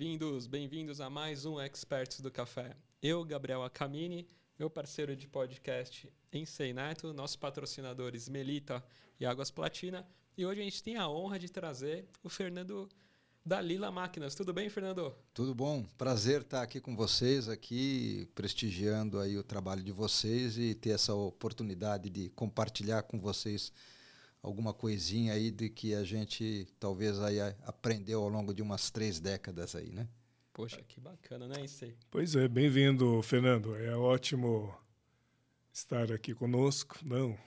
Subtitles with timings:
[0.00, 2.74] Bem-vindos, bem-vindos a mais um Experts do Café.
[3.02, 4.26] Eu, Gabriel Acamini,
[4.58, 8.82] meu parceiro de podcast Ensei Neto, nossos patrocinadores Melita
[9.20, 10.08] e Águas Platina.
[10.38, 12.88] E hoje a gente tem a honra de trazer o Fernando
[13.44, 14.34] da Lila Máquinas.
[14.34, 15.14] Tudo bem, Fernando?
[15.34, 15.84] Tudo bom.
[15.98, 21.12] Prazer estar aqui com vocês, aqui prestigiando aí o trabalho de vocês e ter essa
[21.12, 23.70] oportunidade de compartilhar com vocês
[24.42, 29.20] alguma coisinha aí de que a gente talvez aí aprendeu ao longo de umas três
[29.20, 30.08] décadas aí, né?
[30.52, 31.96] Poxa, que bacana, né, Issei?
[32.10, 33.76] Pois é, bem-vindo, Fernando.
[33.76, 34.74] É ótimo
[35.72, 36.98] estar aqui conosco.
[37.02, 37.38] Não,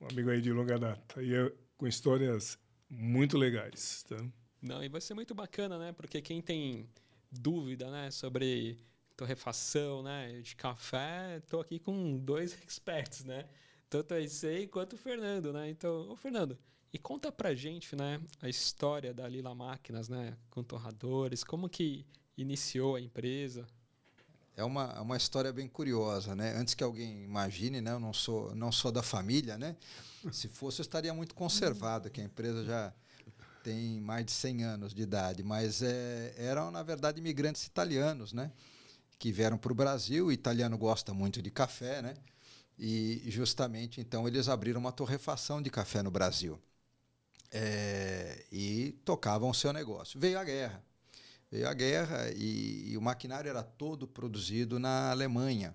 [0.00, 1.22] um amigo aí de longa data.
[1.22, 2.58] E é, com histórias
[2.88, 4.16] muito legais, tá?
[4.60, 5.92] Não, e vai ser muito bacana, né?
[5.92, 6.88] Porque quem tem
[7.30, 8.78] dúvida, né, sobre
[9.16, 13.48] torrefação, né, de café, estou aqui com dois experts, né?
[13.88, 15.68] Tanto a Issei quanto o Fernando, né?
[15.68, 16.58] Então, ô Fernando,
[16.92, 22.06] e conta pra gente, né, a história da Lila Máquinas, né, com torradores, como que
[22.36, 23.66] iniciou a empresa?
[24.56, 26.52] É uma, uma história bem curiosa, né?
[26.56, 29.76] Antes que alguém imagine, né, eu não sou não sou da família, né?
[30.32, 32.92] Se fosse eu estaria muito conservado, que a empresa já
[33.62, 38.50] tem mais de 100 anos de idade, mas é, eram na verdade imigrantes italianos, né?
[39.16, 40.26] Que vieram para o Brasil.
[40.26, 42.14] O italiano gosta muito de café, né?
[42.78, 46.60] E justamente então eles abriram uma torrefação de café no Brasil.
[47.50, 50.20] É, e tocavam o seu negócio.
[50.20, 50.84] Veio a guerra.
[51.50, 55.74] Veio a guerra e, e, o maquinário era todo produzido na Alemanha.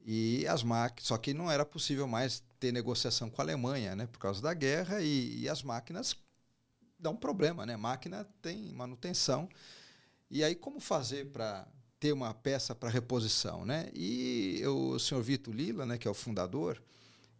[0.00, 4.06] E as máquinas, só que não era possível mais ter negociação com a Alemanha, né,
[4.06, 6.16] por causa da guerra e, e as máquinas
[6.98, 7.76] dão um problema, né?
[7.76, 9.48] máquina tem manutenção.
[10.30, 11.66] E aí como fazer para
[12.00, 13.90] ter uma peça para reposição, né?
[13.94, 16.80] E o senhor Vitor Lila, né, que é o fundador,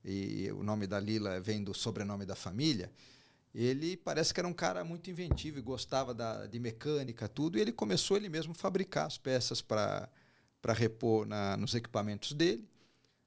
[0.05, 2.91] e o nome da Lila vem do sobrenome da família,
[3.55, 7.61] ele parece que era um cara muito inventivo e gostava da, de mecânica, tudo, e
[7.61, 10.09] ele começou ele mesmo a fabricar as peças para
[10.75, 12.69] repor na, nos equipamentos dele.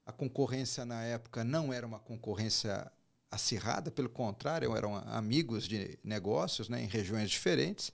[0.06, 2.90] A concorrência na época não era uma concorrência
[3.30, 7.92] acirrada, pelo contrário, eram amigos de negócios né, em regiões diferentes.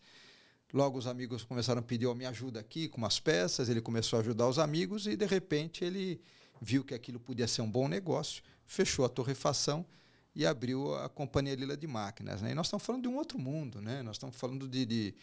[0.73, 4.19] Logo os amigos começaram a pedir, oh, me ajuda aqui com umas peças, ele começou
[4.19, 6.21] a ajudar os amigos e de repente ele
[6.61, 9.87] viu que aquilo podia ser um bom negócio, fechou a torrefação
[10.35, 12.43] e abriu a Companhia Lila de Máquinas.
[12.43, 12.51] Né?
[12.51, 14.03] E nós estamos falando de um outro mundo, né?
[14.03, 15.15] nós estamos falando de, de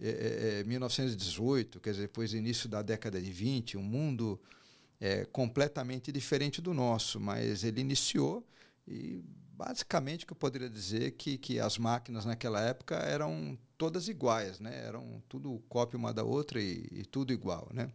[0.00, 4.40] é, é, 1918, quer dizer, depois do início da década de 20, um mundo
[5.00, 8.46] é, completamente diferente do nosso, mas ele iniciou
[8.88, 14.08] e basicamente o que eu poderia dizer que, que as máquinas naquela época eram todas
[14.08, 14.84] iguais, né?
[14.84, 17.90] Eram tudo cópia uma da outra e, e tudo igual, né?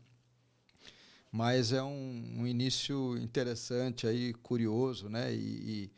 [1.32, 5.34] Mas é um, um, início interessante aí, curioso, né?
[5.34, 5.92] E,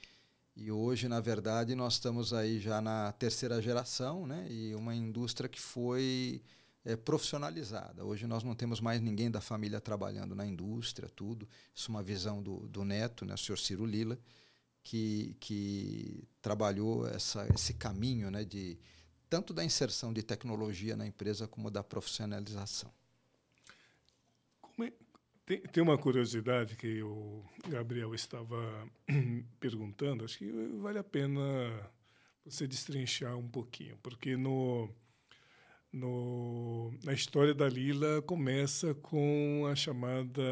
[0.55, 4.45] e, e, hoje, na verdade, nós estamos aí já na terceira geração, né?
[4.49, 6.41] E uma indústria que foi
[6.85, 8.05] é, profissionalizada.
[8.05, 11.49] Hoje nós não temos mais ninguém da família trabalhando na indústria, tudo.
[11.73, 13.33] Isso é uma visão do, do neto, né?
[13.33, 14.19] O senhor Ciro Lila
[14.83, 18.77] que, que trabalhou essa, esse caminho né, de
[19.33, 22.93] tanto da inserção de tecnologia na empresa como da profissionalização.
[24.79, 24.93] É,
[25.43, 28.87] tem, tem, uma curiosidade que o Gabriel estava
[29.59, 31.41] perguntando, acho que vale a pena
[32.45, 34.87] você destrinchar um pouquinho, porque no,
[35.91, 40.43] no, na história da Lila começa com a chamada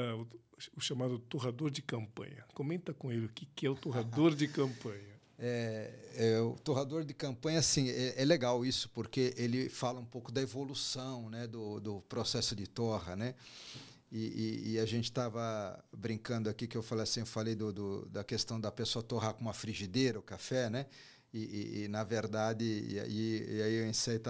[0.76, 2.44] o chamado torrador de campanha.
[2.56, 5.11] Comenta com ele o que, que é o torrador de campanha.
[5.44, 10.06] É, é, o torrador de campanha, assim, é, é, legal isso, porque ele fala um
[10.06, 13.34] pouco da evolução né, do, do processo de torra, né?
[14.12, 17.74] E, e, e a gente estava brincando aqui que eu falei assim, eu falei do,
[17.74, 20.86] do, da questão da pessoa torrar com uma frigideira o café, né?
[21.34, 24.22] E, e na verdade, e, aí o Ensei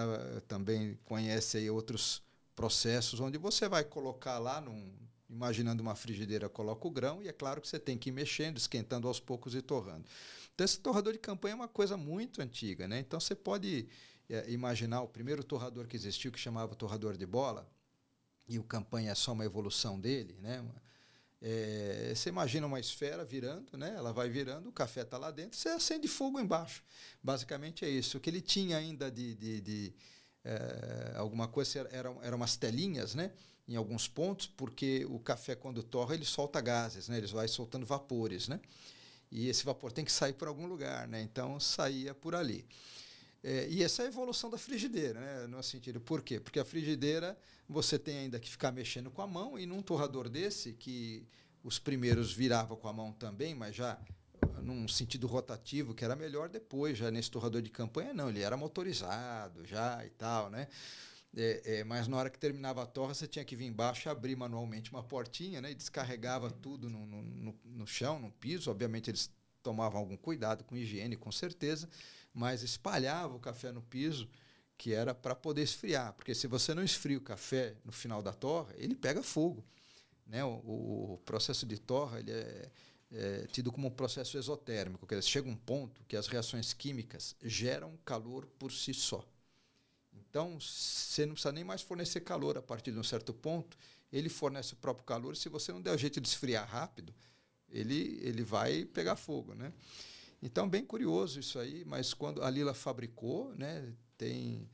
[0.48, 2.24] também conhece aí outros
[2.56, 4.94] processos onde você vai colocar lá num,
[5.32, 8.58] imaginando uma frigideira, coloca o grão e é claro que você tem que ir mexendo,
[8.58, 10.06] esquentando aos poucos e torrando.
[10.54, 12.88] Então, esse torrador de campanha é uma coisa muito antiga.
[12.88, 13.00] Né?
[13.00, 13.88] Então, você pode
[14.30, 17.68] é, imaginar o primeiro torrador que existiu, que chamava torrador de bola,
[18.48, 20.38] e o campanha é só uma evolução dele.
[20.42, 20.64] Né?
[21.42, 23.94] É, você imagina uma esfera virando, né?
[23.96, 26.84] ela vai virando, o café está lá dentro, você acende fogo embaixo.
[27.24, 28.18] Basicamente é isso.
[28.18, 29.94] O que ele tinha ainda de, de, de
[30.44, 33.32] é, alguma coisa eram, eram umas telinhas, né?
[33.72, 37.18] Em alguns pontos, porque o café quando torra ele solta gases, né?
[37.18, 38.60] Ele vai soltando vapores, né?
[39.32, 41.22] E esse vapor tem que sair por algum lugar, né?
[41.22, 42.66] Então saía por ali.
[43.42, 45.48] É, e essa é a evolução da frigideira, né?
[45.48, 46.02] no sentido.
[46.02, 46.38] Por quê?
[46.40, 47.38] Porque a frigideira
[47.68, 51.26] você tem ainda que ficar mexendo com a mão, e num torrador desse, que
[51.64, 53.98] os primeiros viravam com a mão também, mas já
[54.62, 58.58] num sentido rotativo, que era melhor depois, já nesse torrador de campanha, não, ele era
[58.58, 60.68] motorizado já e tal, né?
[61.36, 64.36] É, é, mas na hora que terminava a torra, você tinha que vir embaixo abrir
[64.36, 65.72] manualmente uma portinha, né?
[65.72, 68.70] E descarregava tudo no, no, no, chão, no piso.
[68.70, 69.32] Obviamente eles
[69.64, 71.90] tomavam algum cuidado com higiene, com certeza,
[72.34, 74.28] mas espalhava o café no piso,
[74.78, 78.34] que era para poder esfriar, porque se você não esfria o café no final da
[78.34, 79.64] torra, ele pega fogo.
[80.26, 80.44] Né?
[80.44, 82.72] O, o processo de torra ele é,
[83.12, 87.36] é, tido como um processo exotérmico, quer dizer, chega um ponto que as reações químicas
[87.44, 89.24] geram calor por si só.
[90.32, 93.78] Então, você não precisa nem mais fornecer calor a partir de um certo ponto,
[94.14, 95.36] ele fornece o próprio calor.
[95.36, 97.14] Se você não der o jeito de esfriar rápido,
[97.70, 99.54] ele, ele vai pegar fogo.
[99.54, 99.74] Né?
[100.42, 104.70] Então, bem curioso isso aí, mas quando a Lila fabricou, né, tem,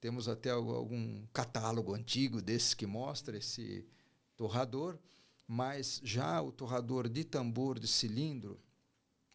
[0.00, 3.86] temos até algum catálogo antigo desses que mostra esse
[4.34, 4.98] torrador,
[5.46, 8.58] mas já o torrador de tambor de cilindro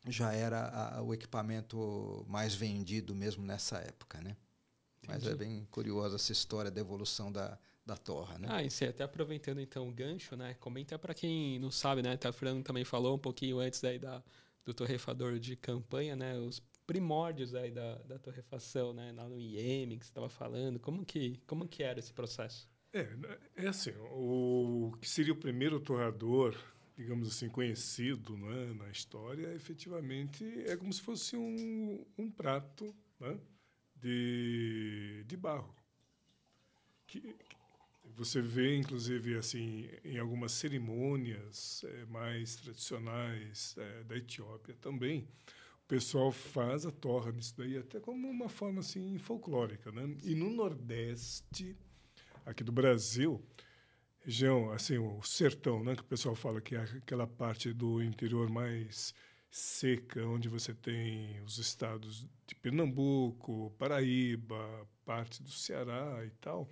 [0.08, 4.36] já era a, o equipamento mais vendido mesmo nessa época, né?
[5.08, 8.48] Mas é bem curiosa essa história da evolução da, da torra, né?
[8.52, 10.54] Ah, e você até aproveitando então o gancho, né?
[10.60, 12.18] Comenta para quem não sabe, né?
[12.18, 14.22] Tá Fernando também falou um pouquinho antes aí da,
[14.66, 16.38] do torrefador de campanha, né?
[16.38, 19.14] Os primórdios aí da, da torrefação, né?
[19.14, 20.80] Lá no IEM que você estava falando.
[20.80, 22.68] Como que, como que era esse processo?
[22.94, 23.08] É,
[23.56, 26.58] é assim, o que seria o primeiro torrador,
[26.96, 33.38] digamos assim, conhecido né, na história, efetivamente é como se fosse um, um prato né,
[34.02, 35.76] de, de barro.
[37.06, 37.36] Que,
[38.18, 45.28] você vê, inclusive, assim, em algumas cerimônias é, mais tradicionais é, da Etiópia também,
[45.84, 50.18] o pessoal faz a torra nisso daí até como uma forma assim folclórica, né?
[50.24, 51.78] E no Nordeste,
[52.46, 53.42] aqui do Brasil,
[54.26, 55.96] região assim o sertão, né?
[55.96, 59.14] Que o pessoal fala que é aquela parte do interior mais
[59.50, 66.70] seca, onde você tem os estados de Pernambuco, Paraíba, parte do Ceará e tal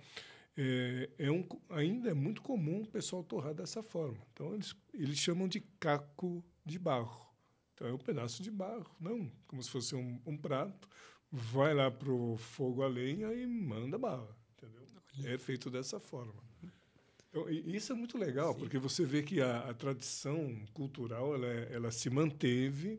[0.56, 4.18] é, é um, ainda é muito comum o pessoal torrar dessa forma.
[4.32, 7.26] Então, eles, eles chamam de caco de barro.
[7.74, 10.88] Então, é um pedaço de barro, não como se fosse um, um prato,
[11.30, 14.34] vai lá para o fogo a lenha e manda bala.
[14.52, 14.86] Entendeu?
[15.24, 16.42] É feito dessa forma.
[17.36, 18.60] Então, isso é muito legal, Sim.
[18.60, 22.98] porque você vê que a, a tradição cultural ela, ela se manteve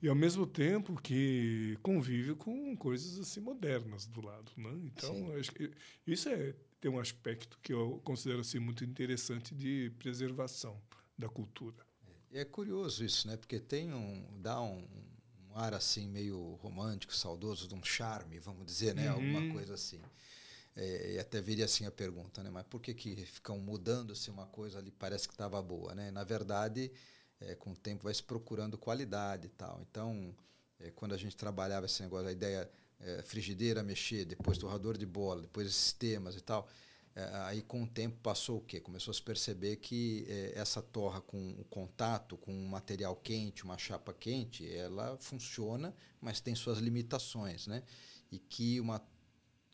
[0.00, 4.70] e ao mesmo tempo que convive com coisas assim modernas do lado, né?
[4.84, 5.32] Então
[6.06, 10.78] isso é tem um aspecto que eu considero assim muito interessante de preservação
[11.16, 11.76] da cultura.
[12.32, 13.36] É, é curioso isso, né?
[13.36, 14.86] Porque tem um dá um,
[15.50, 19.10] um ar assim meio romântico, saudoso, de um charme, vamos dizer, né?
[19.10, 19.36] Uhum.
[19.36, 20.00] Alguma coisa assim.
[20.76, 22.50] É, e até viria assim a pergunta, né?
[22.50, 26.10] Mas por que que ficam mudando se uma coisa ali parece que estava boa, né?
[26.10, 26.90] Na verdade
[27.40, 29.80] é, com o tempo vai se procurando qualidade e tal.
[29.88, 30.34] Então,
[30.80, 35.06] é, quando a gente trabalhava esse negócio, a ideia é, frigideira mexer, depois torrador de
[35.06, 36.68] bola, depois sistemas e tal,
[37.14, 38.80] é, aí com o tempo passou o quê?
[38.80, 43.64] Começou a se perceber que é, essa torra com o contato com um material quente,
[43.64, 47.82] uma chapa quente, ela funciona, mas tem suas limitações, né?
[48.32, 48.98] E que uma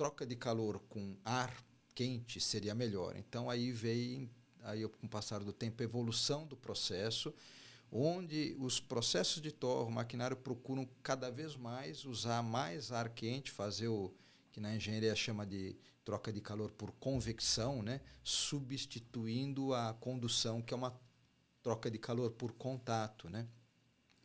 [0.00, 1.54] troca de calor com ar
[1.94, 3.14] quente seria melhor.
[3.18, 4.30] Então aí veio
[4.62, 7.34] aí com o passar do tempo, a evolução do processo,
[7.92, 13.50] onde os processos de torre, o maquinário procuram cada vez mais usar mais ar quente,
[13.50, 14.10] fazer o
[14.50, 18.00] que na engenharia chama de troca de calor por convecção, né?
[18.24, 20.98] substituindo a condução, que é uma
[21.62, 23.28] troca de calor por contato.
[23.28, 23.46] Né?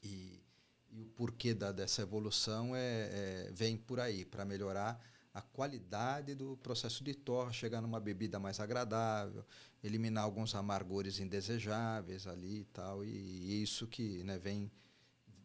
[0.01, 0.41] E,
[0.89, 3.09] e o porquê da, dessa evolução é,
[3.49, 8.39] é vem por aí, para melhorar a qualidade do processo de torre, chegar numa bebida
[8.39, 9.45] mais agradável,
[9.83, 13.03] eliminar alguns amargores indesejáveis ali e tal.
[13.03, 14.71] E, e isso que né, vem.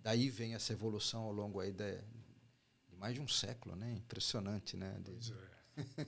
[0.01, 1.97] Daí vem essa evolução ao longo aí de,
[2.89, 3.93] de mais de um século, né?
[3.95, 4.97] Impressionante, né?
[5.05, 6.07] De, pois é.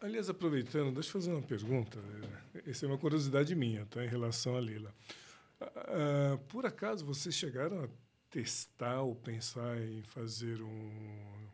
[0.00, 1.98] Aliás, aproveitando, deixa eu fazer uma pergunta.
[2.66, 4.02] Essa é uma curiosidade minha, tá?
[4.02, 4.94] Em relação a Lila.
[5.60, 7.88] Uh, por acaso vocês chegaram a
[8.30, 11.49] testar ou pensar em fazer um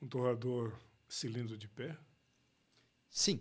[0.00, 0.72] um torrador
[1.08, 1.96] cilindro de pé?
[3.10, 3.40] Sim.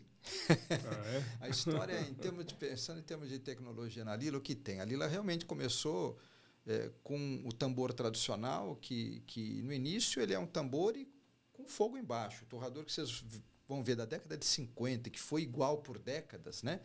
[0.49, 1.23] Ah, é?
[1.45, 4.81] a história, em termos de, pensando em termos de tecnologia na Lila, o que tem?
[4.81, 6.17] A Lila realmente começou
[6.65, 11.07] é, com o tambor tradicional, que, que no início ele é um tambor e
[11.53, 12.43] com fogo embaixo.
[12.43, 13.23] O torrador que vocês
[13.67, 16.79] vão ver da década de 50, que foi igual por décadas, né?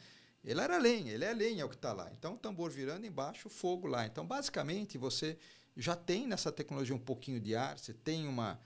[0.45, 2.11] Ele era lenha, ele é lenha é o que está lá.
[2.13, 4.05] Então, o tambor virando embaixo, fogo lá.
[4.05, 5.39] Então, basicamente, você
[5.77, 8.61] já tem nessa tecnologia um pouquinho de ar, você tem uma,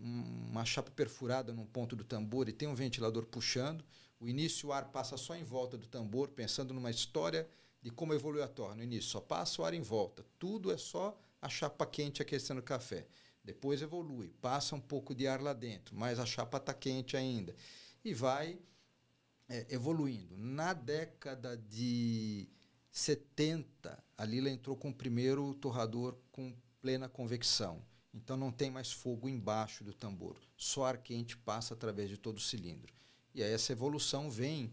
[0.00, 3.84] uma chapa perfurada num ponto do tambor e tem um ventilador puxando.
[4.18, 7.48] O início, o ar passa só em volta do tambor, pensando numa história
[7.82, 8.76] de como evoluiu a torre.
[8.76, 10.24] No início, só passa o ar em volta.
[10.38, 13.06] Tudo é só a chapa quente aquecendo o café.
[13.42, 17.54] Depois evolui, passa um pouco de ar lá dentro, mas a chapa está quente ainda.
[18.04, 18.58] e vai
[19.48, 20.36] é, evoluindo.
[20.36, 22.48] Na década de
[22.90, 27.82] 70, a Lila entrou com o primeiro torrador com plena convecção.
[28.12, 32.38] Então não tem mais fogo embaixo do tambor, só ar quente passa através de todo
[32.38, 32.92] o cilindro.
[33.34, 34.72] E aí essa evolução vem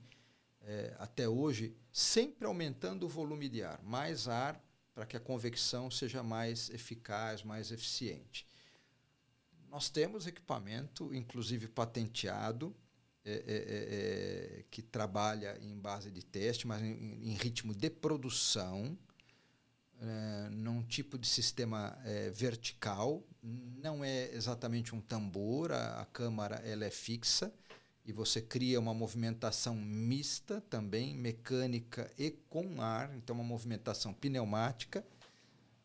[0.62, 4.62] é, até hoje sempre aumentando o volume de ar, mais ar
[4.94, 8.48] para que a convecção seja mais eficaz, mais eficiente.
[9.70, 12.76] Nós temos equipamento, inclusive patenteado,
[13.24, 17.90] é, é, é, é que trabalha em base de teste, mas em, em ritmo de
[17.90, 18.98] produção,
[20.02, 23.24] é, num tipo de sistema é, vertical.
[23.42, 27.54] Não é exatamente um tambor, a, a câmara ela é fixa
[28.08, 35.06] e você cria uma movimentação mista também, mecânica e com ar, então uma movimentação pneumática.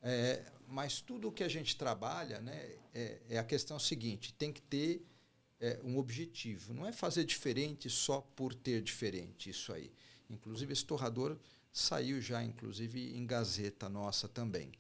[0.01, 4.53] É, mas tudo o que a gente trabalha né, é, é a questão seguinte: tem
[4.53, 5.05] que ter
[5.61, 6.73] é, um objetivo.
[6.73, 9.93] Não é fazer diferente só por ter diferente, isso aí.
[10.31, 11.37] Inclusive, esse torrador
[11.73, 14.73] saiu já, inclusive, em Gazeta nossa também.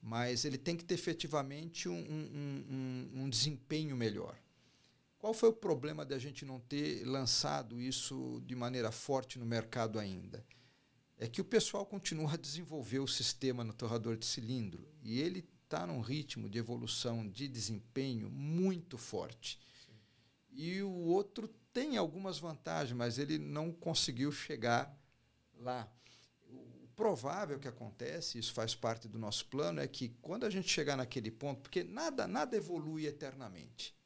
[0.00, 2.64] Mas ele tem que ter efetivamente um, um,
[3.14, 4.38] um, um desempenho melhor.
[5.18, 9.44] Qual foi o problema de a gente não ter lançado isso de maneira forte no
[9.44, 10.46] mercado ainda?
[11.16, 15.44] É que o pessoal continua a desenvolver o sistema no torrador de cilindro e ele
[15.64, 19.58] está num ritmo de evolução de desempenho muito forte.
[19.84, 19.92] Sim.
[20.52, 24.96] E o outro tem algumas vantagens, mas ele não conseguiu chegar
[25.56, 25.92] lá
[26.98, 30.96] provável que acontece, isso faz parte do nosso plano, é que quando a gente chegar
[30.96, 33.96] naquele ponto, porque nada, nada evolui eternamente.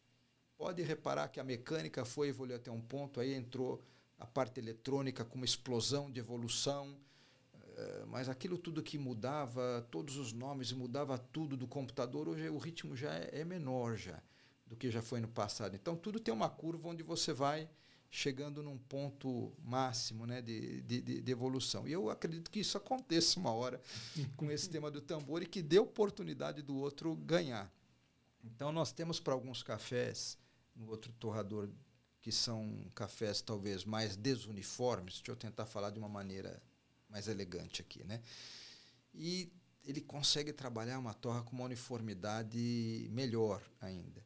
[0.59, 3.83] Pode reparar que a mecânica foi evoluir até um ponto, aí entrou
[4.19, 6.95] a parte eletrônica com uma explosão de evolução,
[7.79, 12.59] eh, mas aquilo tudo que mudava, todos os nomes, mudava tudo do computador, hoje o
[12.59, 14.23] ritmo já é, é menor já
[14.67, 15.75] do que já foi no passado.
[15.75, 17.71] Então tudo tem uma curva onde você vai
[18.15, 21.89] chegando num ponto máximo né, de, de, de, evolução.
[21.89, 23.81] E eu acredito que isso aconteça uma hora
[24.37, 27.73] com esse tema do tambor e que dê oportunidade do outro ganhar.
[28.45, 30.37] Então, nós temos para alguns cafés,
[30.77, 31.71] no outro torrador,
[32.21, 36.63] que são cafés talvez mais desuniformes, deixa eu tentar falar de uma maneira
[37.09, 38.05] mais elegante aqui.
[38.05, 38.21] Né?
[39.15, 39.51] E
[39.85, 44.23] ele consegue trabalhar uma torra com uma uniformidade melhor ainda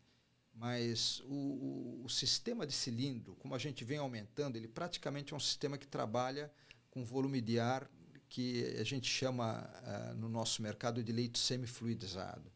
[0.57, 5.37] mas o, o, o, sistema de cilindro, como a gente vem aumentando, ele praticamente é
[5.37, 6.51] um sistema que trabalha
[6.91, 7.91] com volume de ar
[8.29, 12.51] que a gente chama uh, no nosso mercado de leito semifluidizado.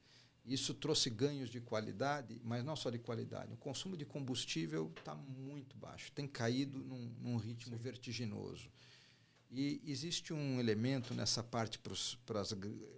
[0.44, 3.52] Isso trouxe ganhos de qualidade, mas não só de qualidade.
[3.52, 7.82] O consumo de combustível está muito baixo, tem caído num, num ritmo Sim.
[7.82, 8.70] vertiginoso.
[9.50, 12.52] E existe um elemento nessa parte para as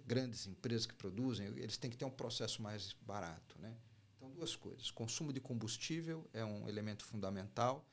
[0.06, 3.74] grandes empresas que produzem, eles têm que ter um processo mais barato, né?
[4.42, 4.90] Duas coisas.
[4.90, 7.86] Consumo de combustível é um elemento fundamental.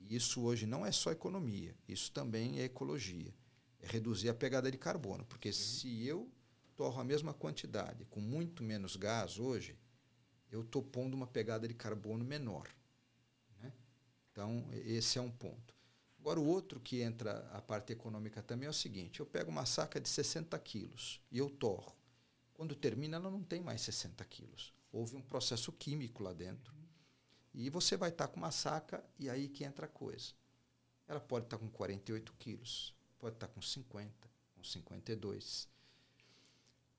[0.00, 3.32] E isso hoje não é só economia, isso também é ecologia.
[3.78, 5.24] É reduzir a pegada de carbono.
[5.24, 6.28] Porque se eu
[6.74, 9.78] torro a mesma quantidade com muito menos gás hoje,
[10.50, 12.68] eu estou pondo uma pegada de carbono menor.
[13.60, 13.72] Né?
[14.32, 15.76] Então, esse é um ponto.
[16.18, 19.64] Agora, o outro que entra a parte econômica também é o seguinte: eu pego uma
[19.64, 21.94] saca de 60 quilos e eu torro.
[22.52, 26.72] Quando termina, ela não tem mais 60 quilos houve um processo químico lá dentro.
[27.52, 30.32] E você vai estar tá com uma saca e aí que entra a coisa.
[31.08, 35.68] Ela pode estar tá com 48 quilos, pode estar tá com 50, com 52.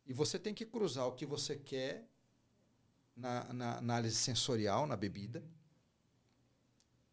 [0.06, 2.08] E você tem que cruzar o que você quer
[3.16, 5.44] na, na análise sensorial, na bebida.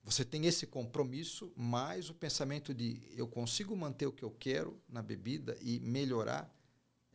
[0.05, 4.83] Você tem esse compromisso, mais o pensamento de eu consigo manter o que eu quero
[4.89, 6.53] na bebida e melhorar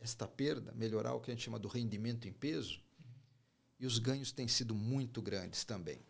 [0.00, 2.82] esta perda, melhorar o que a gente chama do rendimento em peso
[3.78, 6.00] e os ganhos têm sido muito grandes também.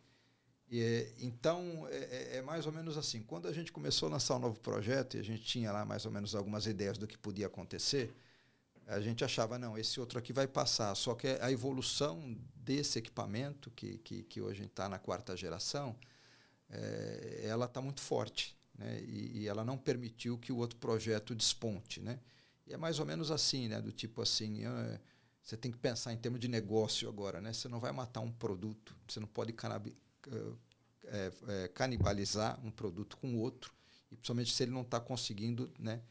[0.70, 3.22] E, então, é, é, é, mais ou menos assim.
[3.22, 6.04] Quando a gente começou a lançar um novo projeto e a gente tinha lá mais
[6.04, 8.14] ou menos algumas ideias do que podia acontecer,
[8.86, 10.94] a gente achava, não, esse outro aqui vai passar.
[10.94, 15.96] Só que a evolução desse equipamento, que, que, que hoje está na quarta geração,
[16.70, 18.56] é, ela está muito forte.
[18.78, 19.00] Né?
[19.02, 22.00] E, e, ela não permitiu que o outro projeto desponte.
[22.00, 22.18] Né?
[22.66, 23.80] E é mais ou menos assim, né?
[23.80, 24.62] do tipo assim...
[24.62, 24.72] Eu,
[25.48, 27.54] você tem que pensar em termos de negócio agora, né?
[27.54, 29.54] Você não vai matar um produto, você não pode
[31.06, 33.72] é, é, canibalizar um produto com outro,
[34.12, 36.02] e principalmente se ele não está conseguindo, né?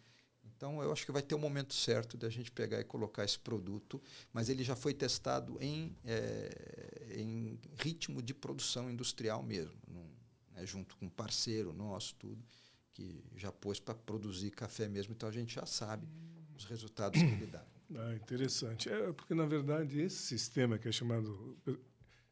[0.44, 2.84] Então, eu acho que vai ter o um momento certo de a gente pegar e
[2.84, 4.02] colocar esse produto,
[4.34, 10.10] mas ele já foi testado em, é, em ritmo de produção industrial mesmo, num,
[10.56, 12.44] né, junto com um parceiro nosso, tudo,
[12.92, 16.08] que já pôs para produzir café mesmo, então a gente já sabe
[16.56, 17.64] os resultados que ele dá.
[17.96, 18.90] Ah, interessante.
[18.90, 21.58] É porque, na verdade, esse sistema que é chamado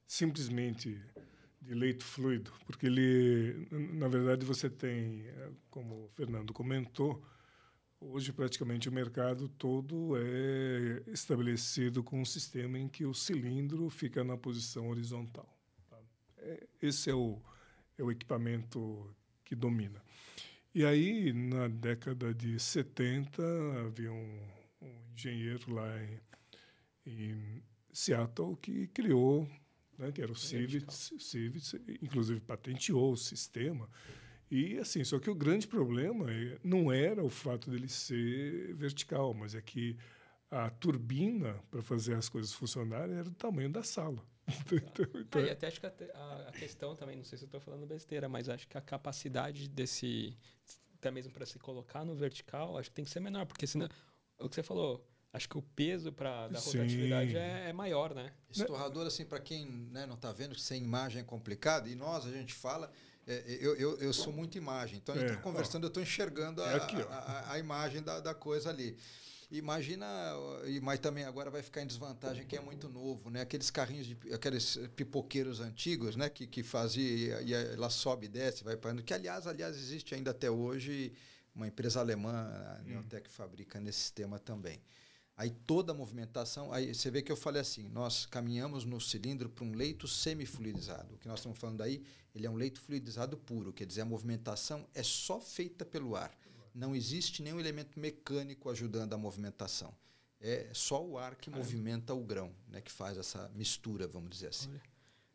[0.05, 1.01] simplesmente
[1.61, 7.25] de leito fluido, porque ele, na verdade, você tem, eh, como o Fernando comentou,
[7.99, 14.23] hoje praticamente o mercado todo é estabelecido com um sistema em que o cilindro fica
[14.23, 15.49] na posição horizontal.
[15.89, 15.97] Tá?
[16.37, 17.41] É, esse é o,
[17.97, 20.03] é o equipamento que domina.
[20.73, 23.41] E aí, na década de 70,
[23.87, 24.39] havia um,
[24.85, 26.21] um engenheiro lá em,
[27.05, 29.47] em Seattle que criou
[29.97, 33.89] né, que era o Civits, Civits, inclusive patenteou o sistema.
[34.49, 39.33] E assim, só que o grande problema é, não era o fato dele ser vertical,
[39.33, 39.97] mas é que
[40.51, 44.23] a turbina para fazer as coisas funcionarem era do tamanho da sala.
[44.71, 47.47] então, então, ah, e até acho que a, a, questão também, não sei se eu
[47.47, 50.37] estou falando besteira, mas acho que a capacidade desse,
[50.99, 53.89] até mesmo para se colocar no vertical, acho que tem que ser menor, porque senão,
[54.39, 58.31] o que você falou, acho que o peso para da rotatividade é, é, maior, né?
[58.49, 62.25] Esse torrador, assim, para quem né, não está vendo, sem imagem é complicado, e nós,
[62.25, 62.91] a gente fala,
[63.27, 65.89] é, eu, eu, eu, sou muito imagem, então a gente está é, conversando, ó, eu
[65.89, 68.97] estou enxergando a, é aqui, a, a, a, imagem da, da coisa ali.
[69.51, 70.07] Imagina,
[70.81, 73.41] mas também agora vai ficar em desvantagem quem é muito novo, né?
[73.41, 76.29] Aqueles carrinhos, de, aqueles pipoqueiros antigos, né?
[76.29, 80.31] Que, que fazia e ela sobe e desce, vai para que aliás, aliás existe ainda
[80.31, 81.13] até hoje
[81.55, 83.31] uma empresa alemã, a Neotec, hum.
[83.31, 84.81] fabrica nesse sistema também.
[85.37, 89.49] Aí toda a movimentação, aí você vê que eu falei assim, nós caminhamos no cilindro
[89.49, 91.15] para um leito semifluidizado.
[91.15, 94.05] O que nós estamos falando aí, ele é um leito fluidizado puro, quer dizer, a
[94.05, 96.31] movimentação é só feita pelo ar.
[96.73, 99.93] Não existe nenhum elemento mecânico ajudando a movimentação.
[100.39, 104.47] É só o ar que movimenta o grão, né, que faz essa mistura, vamos dizer
[104.47, 104.69] assim.
[104.69, 104.81] Olha.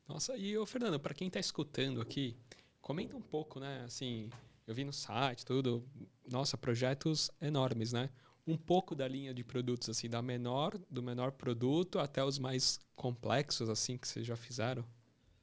[0.08, 2.36] Nossa, e o Fernando, para quem está escutando aqui,
[2.80, 3.84] comenta um pouco, né?
[3.84, 4.28] Assim,
[4.70, 5.84] eu vi no site, tudo.
[6.30, 8.08] Nossa, projetos enormes, né?
[8.46, 12.80] um pouco da linha de produtos assim, da menor, do menor produto até os mais
[12.97, 14.84] complexos assim que vocês já fizeram?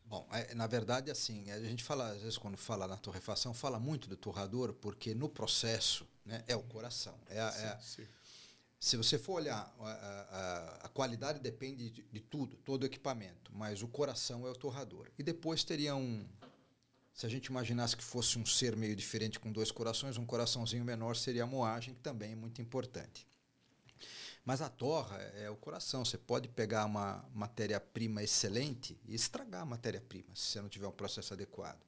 [0.06, 3.78] Bom, é, na verdade, assim, a gente fala, às vezes, quando fala na torrefação, fala
[3.78, 7.18] muito do torrador, porque no processo né, é o coração.
[7.30, 8.08] É, a, sim, é a, sim.
[8.80, 13.52] Se você for olhar, a, a, a qualidade depende de, de, tudo, todo o equipamento,
[13.54, 15.10] mas o coração é o torrador.
[15.18, 16.26] E depois teria um,
[17.18, 20.86] se a gente imaginasse que fosse um ser meio diferente com dois corações, um coraçãozinho
[20.86, 23.28] menor seria a moagem, que também é muito importante.
[24.46, 26.06] Mas a torra é o coração.
[26.06, 30.92] Você pode pegar uma matéria-prima excelente e estragar a matéria-prima, se você não tiver um
[30.92, 31.82] processo adequado.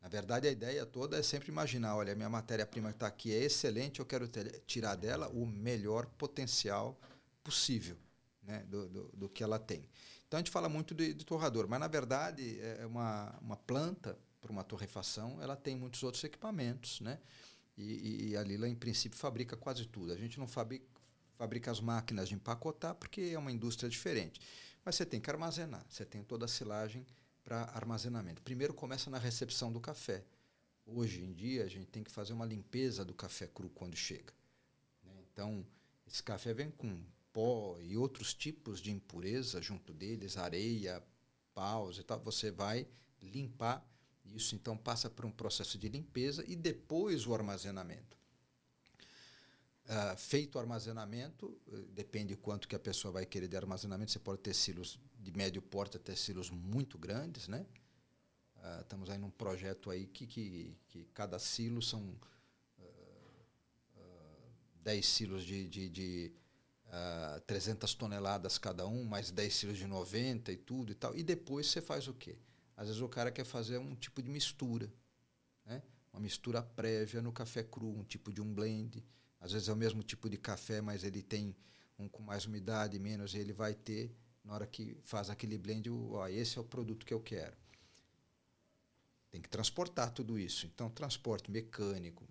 [0.00, 3.42] Na verdade, a ideia toda é sempre imaginar: olha, minha matéria-prima que está aqui é
[3.42, 4.30] excelente, eu quero
[4.64, 6.96] tirar dela o melhor potencial
[7.42, 7.96] possível
[8.44, 9.88] né, do, do, do, que ela tem.
[10.28, 14.16] Então a gente fala muito de, de torrador, mas na verdade é uma, uma planta
[14.42, 17.18] para uma torrefação, ela tem muitos outros equipamentos, né?
[17.78, 20.12] E, e, a Lila, em princípio, fabrica quase tudo.
[20.12, 20.84] A gente não fabrica,
[21.38, 24.40] fabrica as máquinas de empacotar porque é uma indústria diferente.
[24.84, 27.06] Mas você tem que armazenar, você tem toda a silagem
[27.42, 28.42] para armazenamento.
[28.42, 30.24] Primeiro começa na recepção do café.
[30.84, 34.34] Hoje em dia, a gente tem que fazer uma limpeza do café cru quando chega.
[35.04, 35.12] Né?
[35.32, 35.64] Então,
[36.06, 37.00] esse café vem com
[37.32, 41.02] pó e outros tipos de impureza junto deles, areia,
[41.54, 42.20] paus e tal.
[42.20, 42.86] Você vai
[43.22, 43.86] limpar
[44.24, 48.16] isso então passa por um processo de limpeza e depois o armazenamento.
[49.84, 54.18] Uh, feito o armazenamento, uh, depende quanto que a pessoa vai querer de armazenamento, você
[54.18, 57.66] pode ter silos de médio porte até silos muito grandes, né?
[58.56, 62.00] Uh, estamos aí num projeto aí que, que, que cada silo são
[62.78, 63.44] uh,
[64.82, 66.32] 10 silos de, de, de
[66.86, 71.16] uh, 300 toneladas cada um, mais 10 silos de 90 e tudo e tal.
[71.16, 72.38] E depois você faz o quê?
[72.76, 74.92] Às vezes o cara quer fazer um tipo de mistura,
[75.64, 75.82] né?
[76.12, 79.04] uma mistura prévia no café cru, um tipo de um blend.
[79.40, 81.56] Às vezes é o mesmo tipo de café, mas ele tem
[81.98, 85.90] um com mais umidade, menos, e ele vai ter, na hora que faz aquele blend,
[85.90, 87.56] ó, esse é o produto que eu quero.
[89.30, 90.66] Tem que transportar tudo isso.
[90.66, 92.28] Então, transporte mecânico,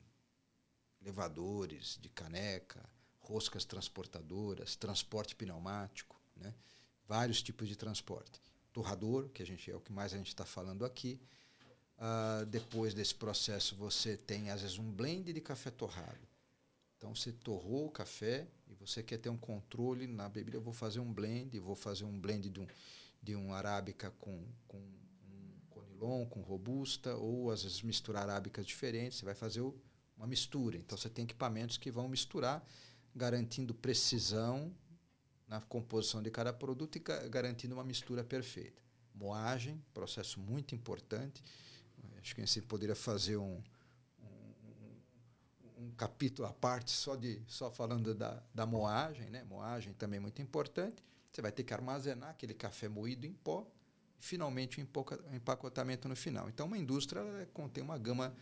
[1.02, 2.88] elevadores de caneca,
[3.20, 6.54] roscas transportadoras, transporte pneumático, né?
[7.08, 8.40] vários tipos de transporte
[8.72, 11.20] torrador, que a gente é o que mais a gente está falando aqui.
[11.98, 16.28] Uh, depois desse processo, você tem, às vezes, um blend de café torrado.
[16.98, 20.58] Então, você torrou o café e você quer ter um controle na bebida.
[20.58, 22.68] Eu vou fazer um blend, vou fazer um blend de um,
[23.22, 29.20] de um arábica com, com um conilon, com robusta, ou às vezes misturar arábicas diferentes.
[29.20, 29.76] Você vai fazer o,
[30.18, 30.78] uma mistura.
[30.78, 32.66] Então, você tem equipamentos que vão misturar,
[33.16, 34.74] garantindo precisão
[35.52, 38.82] na composição de cada produto e garantindo uma mistura perfeita.
[39.14, 41.44] Moagem, processo muito importante.
[42.22, 43.62] Acho que a gente poderia fazer um,
[44.22, 49.44] um, um, capítulo à parte só de só falando da, da moagem, né?
[49.44, 51.04] Moagem também é muito importante.
[51.30, 53.68] Você vai ter que armazenar aquele café moído em pó,
[54.18, 56.48] e finalmente o empacotamento no final.
[56.48, 57.22] Então, uma indústria
[57.54, 58.34] contém uma gama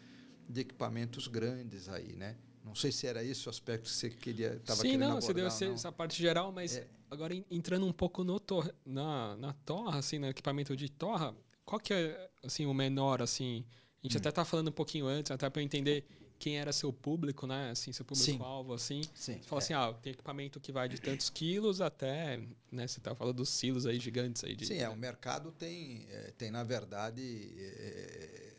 [0.48, 2.38] de equipamentos grandes aí, né?
[2.64, 5.48] Não sei se era esse o aspecto que você queria estava Sim, não, você deu
[5.48, 6.88] essa, essa, parte geral, mas é.
[7.10, 11.80] agora entrando um pouco no tor na, na torra, assim, no equipamento de torra, qual
[11.80, 13.66] que é assim o menor assim?
[14.04, 14.20] A gente hum.
[14.20, 16.06] até tá falando um pouquinho antes, até para eu entender
[16.40, 17.72] quem era seu público, né?
[17.72, 19.02] Assim, seu público-alvo, assim.
[19.14, 19.40] Sim.
[19.42, 19.64] Você fala é.
[19.64, 22.40] assim, ah, tem equipamento que vai de tantos quilos até,
[22.72, 22.88] né?
[22.88, 24.56] Você tá falando dos silos aí gigantes aí.
[24.56, 24.84] De, Sim, né?
[24.84, 27.22] é, o mercado tem, é, tem na verdade,
[27.60, 28.54] é,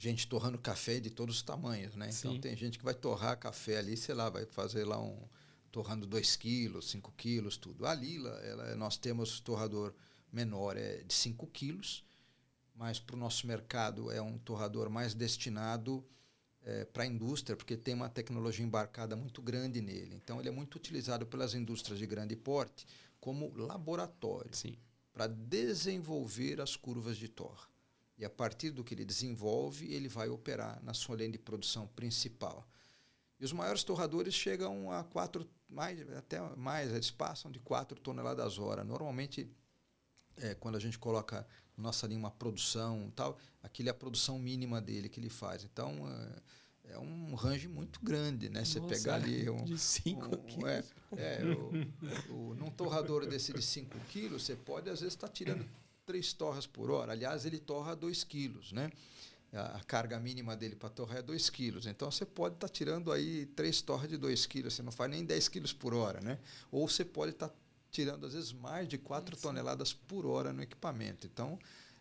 [0.00, 2.06] gente torrando café de todos os tamanhos, né?
[2.06, 2.40] Então Sim.
[2.40, 5.28] tem gente que vai torrar café ali, sei lá, vai fazer lá um
[5.70, 7.86] torrando 2 quilos, 5 quilos, tudo.
[7.86, 9.94] A Lila, ela, nós temos torrador
[10.32, 12.02] menor é de 5 quilos,
[12.74, 16.02] mas para o nosso mercado é um torrador mais destinado
[16.62, 20.16] é, para a indústria, porque tem uma tecnologia embarcada muito grande nele.
[20.16, 22.86] Então, ele é muito utilizado pelas indústrias de grande porte
[23.20, 24.50] como laboratório
[25.12, 27.69] para desenvolver as curvas de torre.
[28.20, 31.86] E a partir do que ele desenvolve, ele vai operar na sua linha de produção
[31.86, 32.68] principal.
[33.40, 38.58] E os maiores torradores chegam a quatro, mais, até mais, eles passam de 4 toneladas
[38.58, 38.84] hora.
[38.84, 39.50] Normalmente,
[40.36, 41.46] é, quando a gente coloca
[41.78, 45.64] nossa linha uma produção tal, aquilo é a produção mínima dele que ele faz.
[45.64, 46.06] Então,
[46.84, 48.66] é, é um range muito grande, né?
[48.66, 49.64] Você pegar ali um...
[49.64, 50.94] De 5 um, quilos.
[51.16, 51.44] É, é
[52.28, 55.66] o, o, num torrador desse de 5 quilos, você pode, às vezes, estar tá tirando
[56.10, 57.12] três torras por hora.
[57.12, 58.90] Aliás, ele torra 2 quilos, né?
[59.52, 61.86] A carga mínima dele para torrar é 2 quilos.
[61.86, 64.74] Então, você pode estar tá tirando aí três torras de 2 quilos.
[64.74, 66.38] Você não faz nem 10 quilos por hora, né?
[66.70, 67.48] Ou você pode estar...
[67.48, 67.54] Tá
[67.90, 71.26] tirando às vezes mais de 4 toneladas por hora no equipamento.
[71.26, 71.58] Então,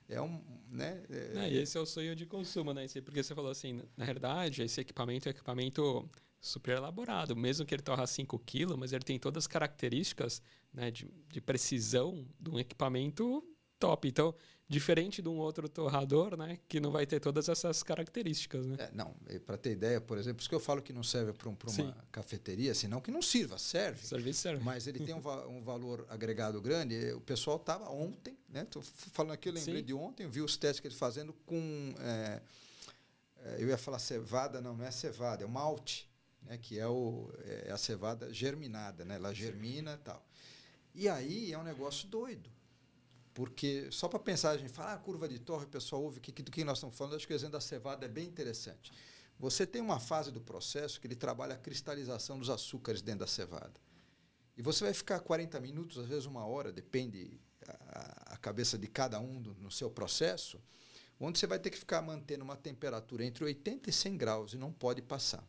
[0.08, 1.02] é um, né?
[1.10, 1.46] É...
[1.46, 2.86] É, esse é o sonho de consumo, né?
[3.04, 7.76] Porque você falou assim, na verdade, esse equipamento é um equipamento super elaborado, mesmo que
[7.76, 10.42] ele torra 5 kg, mas ele tem todas as características
[10.74, 13.44] né, de, de precisão de um equipamento
[13.80, 14.08] top.
[14.08, 14.36] Então,
[14.68, 18.76] diferente de um outro torrador, né, que não vai ter todas essas características, né?
[18.78, 19.16] É, não,
[19.46, 21.72] para ter ideia, por exemplo, isso que eu falo que não serve para um, uma
[21.72, 21.92] Sim.
[22.12, 24.06] cafeteria, senão que não sirva, serve.
[24.06, 24.64] Serviço serve.
[24.64, 27.12] Mas ele tem um, va um valor agregado grande.
[27.14, 28.64] O pessoal estava ontem, né?
[28.66, 29.86] Tô falando aqui, eu lembrei Sim.
[29.86, 32.42] de ontem, vi os testes que eles fazendo com é,
[33.38, 36.08] é, eu ia falar cevada, não, não é cevada, é o malte,
[36.44, 37.32] né, que é, o,
[37.66, 39.16] é a cevada germinada, né?
[39.16, 40.24] Ela germina e tal.
[40.94, 42.50] E aí é um negócio doido
[43.40, 46.44] porque só para pensar, a gente fala, ah, curva de torre, o pessoal ouve que,
[46.44, 48.92] do que nós estamos falando, acho que o exemplo da cevada é bem interessante.
[49.40, 53.28] Você tem uma fase do processo que ele trabalha a cristalização dos açúcares dentro da
[53.28, 53.80] cevada.
[54.58, 58.88] E você vai ficar 40 minutos, às vezes uma hora, depende a, a cabeça de
[58.88, 60.62] cada um do, no seu processo,
[61.18, 64.58] onde você vai ter que ficar mantendo uma temperatura entre 80 e 100 graus e
[64.58, 65.48] não pode passar.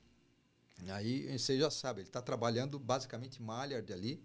[0.90, 4.22] Aí você já sabe, ele está trabalhando basicamente Maillard ali,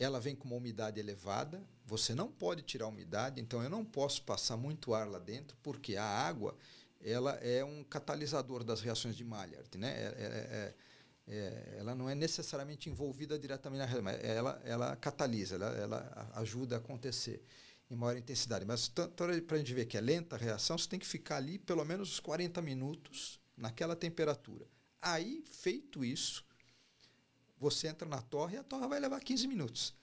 [0.00, 3.84] ela vem com uma umidade elevada, você não pode tirar a umidade, então eu não
[3.84, 6.56] posso passar muito ar lá dentro, porque a água
[7.02, 9.76] ela é um catalisador das reações de Maillard.
[9.76, 9.88] Né?
[9.88, 10.74] É, é,
[11.28, 15.76] é, é ela não é necessariamente envolvida diretamente na reação, mas ela, ela catalisa, ela,
[15.76, 17.44] ela ajuda a acontecer
[17.90, 18.64] em maior intensidade.
[18.64, 21.58] Mas para a gente ver que é lenta a reação, você tem que ficar ali
[21.58, 24.66] pelo menos uns 40 minutos naquela temperatura.
[25.02, 26.44] Aí, feito isso,
[27.60, 29.94] você entra na torre e a torre vai levar 15 minutos.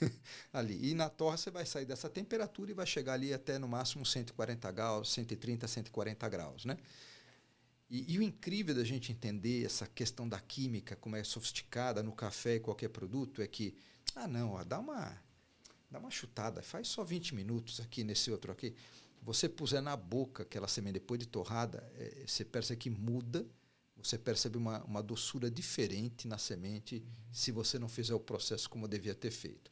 [0.52, 0.90] ali.
[0.90, 4.04] E na torre você vai sair dessa temperatura e vai chegar ali até no máximo
[4.04, 6.76] 140 graus, 130, 140 graus, né?
[7.88, 12.10] E, e, o incrível da gente entender essa questão da química, como é sofisticada no
[12.12, 13.76] café e qualquer produto, é que,
[14.16, 15.16] ah, não, ó, dá uma
[15.88, 18.74] dá uma chutada, faz só 20 minutos aqui nesse outro aqui.
[19.22, 23.46] Você puser na boca aquela semente depois de torrada, é, você percebe que muda
[23.96, 28.86] você percebe uma, uma doçura diferente na semente se você não fizer o processo como
[28.86, 29.70] devia ter feito.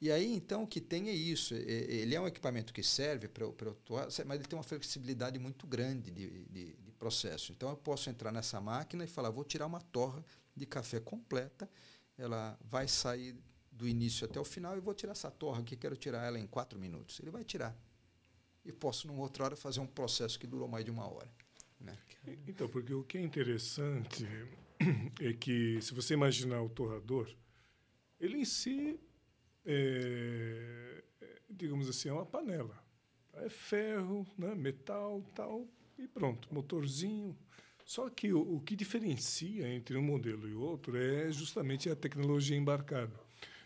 [0.00, 1.54] E aí, então, o que tem é isso.
[1.54, 6.10] Ele é um equipamento que serve para atuar, mas ele tem uma flexibilidade muito grande
[6.10, 7.50] de, de, de, processo.
[7.50, 11.68] Então, eu posso entrar nessa máquina e falar, vou tirar uma torra de café completa,
[12.16, 13.36] ela vai sair
[13.72, 16.46] do início até o final e vou tirar essa torra aqui, quero tirar ela em
[16.46, 17.18] quatro minutos.
[17.20, 17.76] Ele vai tirar.
[18.64, 21.30] E posso, numa outra hora, fazer um processo que durou mais de uma hora.
[21.80, 21.96] Né?
[22.46, 24.26] Então, porque o que é interessante
[25.20, 27.28] é que, se você imaginar o torrador,
[28.20, 28.98] ele em si,
[29.64, 31.02] é,
[31.48, 32.82] digamos assim, é uma panela.
[33.34, 35.66] É ferro, né, metal, tal,
[35.98, 37.36] e pronto, motorzinho.
[37.84, 42.56] Só que o, o que diferencia entre um modelo e outro é justamente a tecnologia
[42.56, 43.18] embarcada.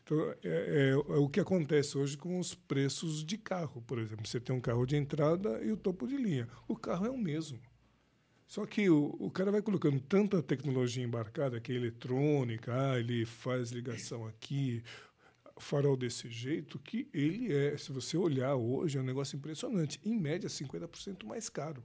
[0.05, 4.27] Então, é, é, é, o que acontece hoje com os preços de carro, por exemplo.
[4.27, 6.49] Você tem um carro de entrada e o topo de linha.
[6.69, 7.59] O carro é o mesmo.
[8.53, 13.25] Só que o, o cara vai colocando tanta tecnologia embarcada, que é eletrônica, ah, ele
[13.25, 14.85] faz ligação aqui,
[15.57, 19.99] farol desse jeito que ele é, se você olhar hoje, é um negócio impressionante.
[20.05, 21.83] Em média, 50% mais caro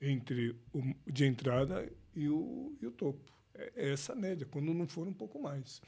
[0.00, 3.30] entre o de entrada e o, e o topo.
[3.52, 5.82] É, é essa média, quando não for um pouco mais.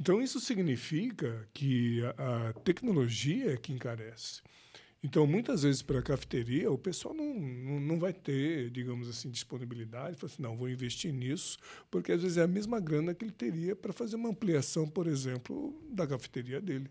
[0.00, 4.40] Então, isso significa que a, a tecnologia é que encarece.
[5.02, 9.30] Então, muitas vezes, para a cafeteria, o pessoal não, não, não, vai ter, digamos assim,
[9.30, 10.16] disponibilidade.
[10.16, 11.58] Fala assim, não, vou investir nisso,
[11.90, 15.06] porque às vezes é a mesma grana que ele teria para fazer uma ampliação, por
[15.06, 16.90] exemplo, da cafeteria dele,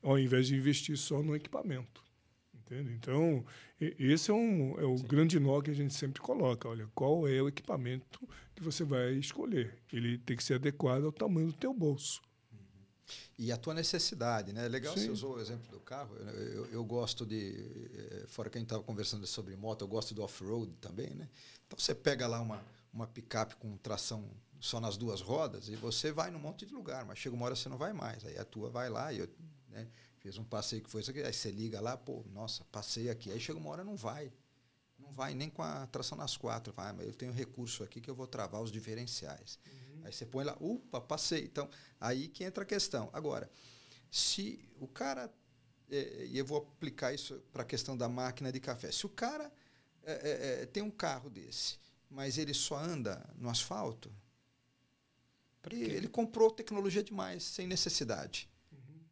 [0.00, 2.06] ao invés de investir só no equipamento.
[2.54, 2.92] Entende?
[2.92, 3.44] Então,
[3.80, 5.06] esse é, um, é o Sim.
[5.06, 6.68] grande nó que a gente sempre coloca.
[6.68, 9.78] Olha, qual é o equipamento que você vai escolher?
[9.92, 12.20] Ele tem que ser adequado ao tamanho do teu bolso.
[13.38, 14.66] E a tua necessidade, né?
[14.68, 15.04] Legal Sim.
[15.04, 16.16] você usou o exemplo do carro.
[16.16, 19.88] Eu, eu, eu gosto de, eh, fora que a gente estava conversando sobre moto, eu
[19.88, 21.28] gosto do off-road também, né?
[21.66, 24.28] Então você pega lá uma, uma picape com tração
[24.60, 27.54] só nas duas rodas e você vai num monte de lugar, mas chega uma hora
[27.54, 28.24] você não vai mais.
[28.24, 29.28] Aí a tua vai lá e eu,
[29.68, 29.86] né?
[30.18, 31.22] Fiz um passeio que foi isso aqui.
[31.22, 33.30] Aí você liga lá, pô, nossa, passei aqui.
[33.30, 34.32] Aí chega uma hora não vai.
[34.98, 36.72] Não vai nem com a tração nas quatro.
[36.72, 39.58] Vai, mas eu tenho recurso aqui que eu vou travar os diferenciais.
[39.64, 39.85] Uhum.
[40.06, 41.44] Aí você põe lá, upa, passei.
[41.44, 41.68] Então,
[42.00, 43.10] aí que entra a questão.
[43.12, 43.50] Agora,
[44.10, 45.32] se o cara.
[45.88, 48.90] É, e eu vou aplicar isso para a questão da máquina de café.
[48.90, 49.52] Se o cara
[50.02, 51.78] é, é, é tem um carro desse,
[52.10, 54.12] mas ele só anda no asfalto,
[55.70, 58.48] ele comprou tecnologia demais, sem necessidade.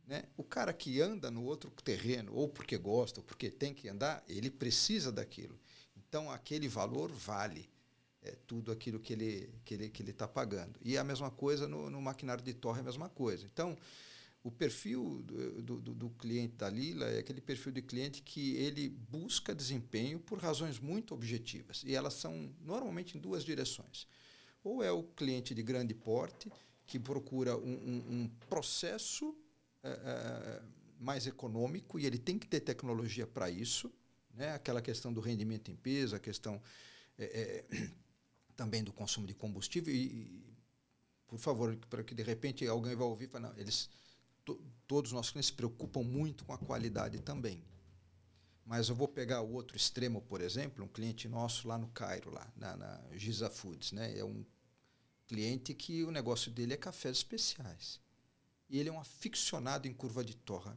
[0.07, 0.25] Né?
[0.37, 4.23] O cara que anda no outro terreno, ou porque gosta, ou porque tem que andar,
[4.29, 5.59] ele precisa daquilo.
[5.97, 7.69] Então, aquele valor vale
[8.25, 10.79] é, tudo aquilo que ele está que ele, que ele tá pagando.
[10.83, 13.47] E a mesma coisa no, no maquinário de torre, a mesma coisa.
[13.47, 13.77] Então,
[14.43, 18.89] o perfil do, do, do, cliente da Lila é aquele perfil de cliente que ele
[18.89, 21.83] busca desempenho por razões muito objetivas.
[21.87, 24.07] E elas são normalmente em duas direções.
[24.63, 26.51] Ou é o cliente de grande porte,
[26.87, 29.35] que procura um, um, um processo
[29.83, 30.63] é, é,
[30.99, 33.91] mais econômico e ele tem que ter tecnologia para isso.
[34.35, 34.53] Né?
[34.53, 36.61] Aquela questão do rendimento em peso, a questão
[37.19, 37.91] é, é
[38.55, 39.95] também do consumo de combustível.
[39.95, 40.45] E,
[41.27, 43.89] por favor, para que de repente alguém vá ouvir falar, não, eles,
[44.45, 47.63] to, todos os nossos clientes se preocupam muito com a qualidade também.
[48.65, 52.31] Mas eu vou pegar o outro extremo, por exemplo, um cliente nosso lá no Cairo,
[52.31, 54.19] lá na, na Giza Foods, né?
[54.19, 54.45] É um
[55.27, 58.01] cliente que o negócio dele é cafés especiais.
[58.69, 60.77] E ele é um aficionado em curva de torra.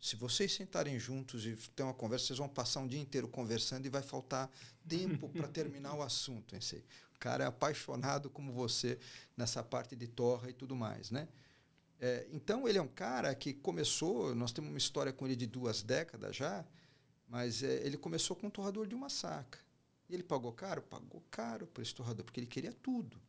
[0.00, 3.84] Se vocês sentarem juntos e ter uma conversa, vocês vão passar um dia inteiro conversando
[3.84, 4.50] e vai faltar
[4.88, 6.56] tempo para terminar o assunto.
[6.56, 6.82] Em si.
[7.14, 8.98] O cara é apaixonado como você
[9.36, 11.28] nessa parte de torra e tudo mais, né?
[12.00, 15.46] É, então ele é um cara que começou, nós temos uma história com ele de
[15.46, 16.64] duas décadas já,
[17.28, 19.58] mas é, ele começou com um torrador de uma saca.
[20.08, 20.80] E ele pagou caro?
[20.80, 23.20] Pagou caro por esse torrador, porque ele queria tudo.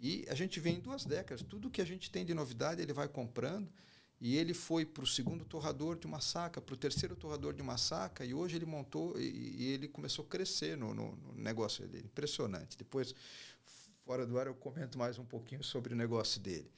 [0.00, 1.42] E a gente vem em duas décadas.
[1.42, 3.70] Tudo que a gente tem de novidade, ele vai comprando.
[4.20, 7.62] E ele foi para o segundo torrador de uma saca, para o terceiro torrador de
[7.62, 11.34] uma saca, e hoje ele montou e, e ele começou a crescer no, no, no,
[11.34, 12.06] negócio dele.
[12.06, 12.76] Impressionante.
[12.76, 13.14] Depois,
[14.04, 16.68] fora do ar, eu comento mais um pouquinho sobre o negócio dele.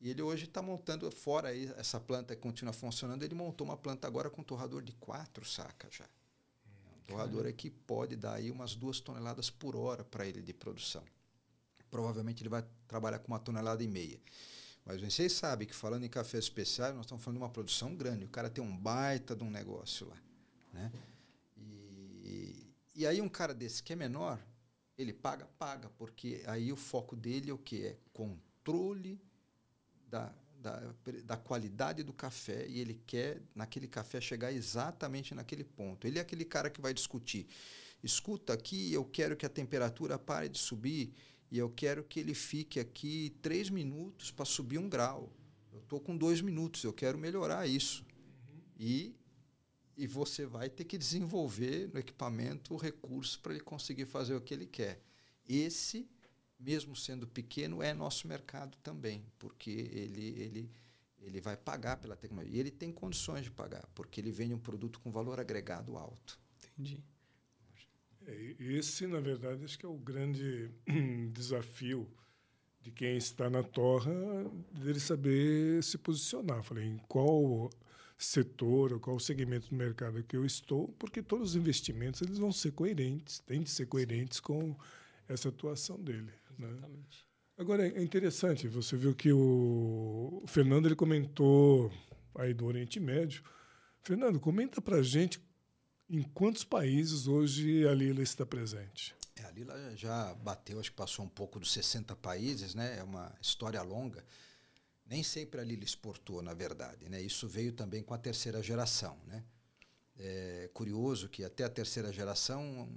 [0.00, 3.76] E ele hoje está montando, fora aí, essa planta que continua funcionando, ele montou uma
[3.76, 6.04] planta agora com torrador de quatro sacas já.
[6.04, 10.52] um torrador é que pode dar aí umas duas toneladas por hora para ele de
[10.52, 11.02] produção
[11.90, 14.20] provavelmente ele vai trabalhar com uma tonelada e meia.
[14.86, 18.24] Mas vocês sabem que falando em café especial, nós estamos falando de uma produção grande.
[18.24, 20.16] O cara tem um baita de um negócio lá.
[20.72, 20.92] Né?
[21.58, 24.40] E, e aí um cara desse que é menor,
[24.96, 27.84] ele paga, paga, porque aí o foco dele é o que?
[27.84, 29.20] É controle
[30.08, 30.94] da, da,
[31.24, 36.06] da qualidade do café e ele quer, naquele café, chegar exatamente naquele ponto.
[36.06, 37.48] Ele é aquele cara que vai discutir.
[38.04, 41.12] Escuta, aqui eu quero que a temperatura pare de subir
[41.56, 45.32] e eu quero que ele fique aqui três minutos para subir um grau.
[45.72, 48.04] Eu estou com dois minutos, eu quero melhorar isso.
[48.04, 48.60] Uhum.
[48.78, 49.16] E,
[49.96, 54.40] e você vai ter que desenvolver no equipamento o recurso para ele conseguir fazer o
[54.42, 55.00] que ele quer.
[55.48, 56.06] Esse,
[56.60, 60.70] mesmo sendo pequeno, é nosso mercado também, porque ele, ele,
[61.20, 62.54] ele vai pagar pela tecnologia.
[62.54, 66.38] E ele tem condições de pagar, porque ele vende um produto com valor agregado alto.
[66.74, 67.02] Entendi.
[68.26, 70.70] É, esse, na verdade, acho que é o grande
[71.32, 72.08] desafio
[72.80, 74.12] de quem está na torra,
[74.72, 76.62] dele saber se posicionar.
[76.62, 77.70] Falei, em qual
[78.18, 82.50] setor ou qual segmento do mercado que eu estou, porque todos os investimentos eles vão
[82.50, 84.74] ser coerentes, têm de ser coerentes com
[85.28, 86.32] essa atuação dele.
[86.58, 86.68] Né?
[86.70, 87.18] Exatamente.
[87.18, 87.26] Né?
[87.58, 91.90] Agora, é interessante, você viu que o Fernando ele comentou
[92.34, 93.42] aí do Oriente Médio.
[94.02, 95.40] Fernando, comenta para gente
[96.08, 99.14] em quantos países hoje a Lila está presente?
[99.34, 102.98] É, a Lila já bateu, acho que passou um pouco dos 60 países, né?
[102.98, 104.24] É uma história longa.
[105.04, 107.08] Nem sempre a Lila exportou, na verdade.
[107.08, 107.20] Né?
[107.20, 109.16] Isso veio também com a terceira geração.
[109.26, 109.44] Né?
[110.18, 112.88] É curioso que até a terceira geração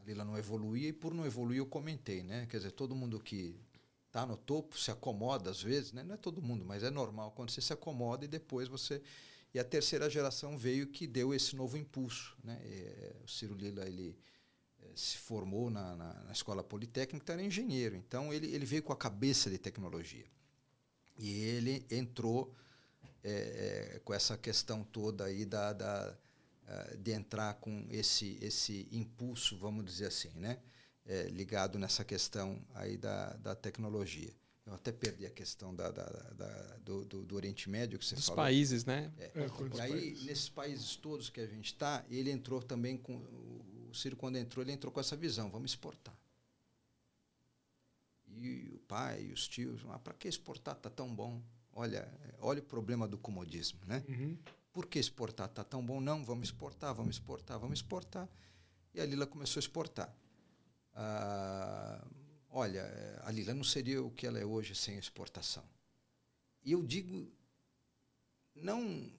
[0.00, 2.22] a Lila não evoluía e por não evoluir eu comentei.
[2.22, 2.46] Né?
[2.46, 3.58] Quer dizer, todo mundo que
[4.06, 5.92] está no topo se acomoda às vezes.
[5.92, 6.02] Né?
[6.02, 9.02] Não é todo mundo, mas é normal quando você se acomoda e depois você...
[9.54, 12.36] E a terceira geração veio que deu esse novo impulso.
[12.42, 12.58] Né?
[12.64, 14.16] É, o Ciro Lila ele
[14.80, 17.94] é, se formou na, na, na escola politécnica, então era engenheiro.
[17.96, 20.24] Então ele, ele veio com a cabeça de tecnologia.
[21.18, 22.54] E ele entrou
[23.22, 26.16] é, é, com essa questão toda aí da, da,
[26.66, 30.58] é, de entrar com esse, esse impulso, vamos dizer assim, né?
[31.04, 34.32] É, ligado nessa questão aí da, da tecnologia.
[34.64, 38.14] Eu até perdi a questão da, da, da do, do, do, Oriente Médio que você
[38.14, 38.44] Dos falou.
[38.44, 39.12] países, né?
[39.18, 39.24] É.
[39.24, 39.46] É,
[39.76, 40.24] e aí, países.
[40.24, 43.16] nesses países todos que a gente está, ele entrou também com.
[43.16, 46.16] O Ciro, quando entrou, ele entrou com essa visão: vamos exportar.
[48.28, 50.76] E o pai e os tios, ah, para que exportar?
[50.76, 51.42] Está tão bom.
[51.72, 54.04] Olha, olha o problema do comodismo, né?
[54.08, 54.38] Uhum.
[54.72, 55.48] Por que exportar?
[55.48, 56.00] Está tão bom?
[56.00, 58.28] Não, vamos exportar, vamos exportar, vamos exportar.
[58.94, 60.14] E a Lila começou a exportar.
[60.94, 62.04] Ah,
[62.52, 62.84] olha,
[63.24, 65.64] a Lila não seria o que ela é hoje sem exportação.
[66.64, 67.28] E eu digo,
[68.54, 69.10] não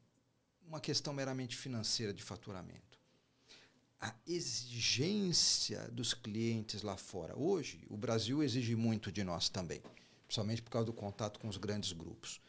[0.66, 2.94] uma questão meramente financeira de faturamento
[4.04, 7.40] a exigência dos clientes lá fora.
[7.40, 9.82] Hoje, o Brasil exige muito de nós também,
[10.28, 12.42] principalmente por causa do contato com os grandes grupos.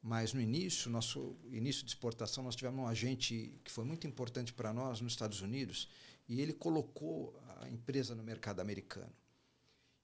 [0.00, 4.52] Mas no início, nosso início de exportação, nós tivemos um agente que foi muito importante
[4.52, 5.88] para nós nos Estados Unidos
[6.28, 9.12] e ele colocou a empresa no mercado americano.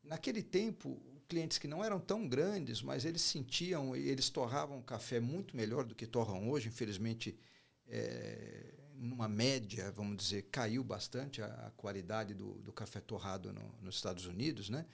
[0.09, 5.57] Naquele tempo, clientes que não eram tão grandes, mas eles sentiam, eles torravam café muito
[5.57, 6.69] melhor do que torram hoje.
[6.69, 7.39] Infelizmente,
[7.87, 13.75] é, numa média, vamos dizer, caiu bastante a, a qualidade do, do, café torrado no,
[13.83, 14.87] nos Estados Unidos, né?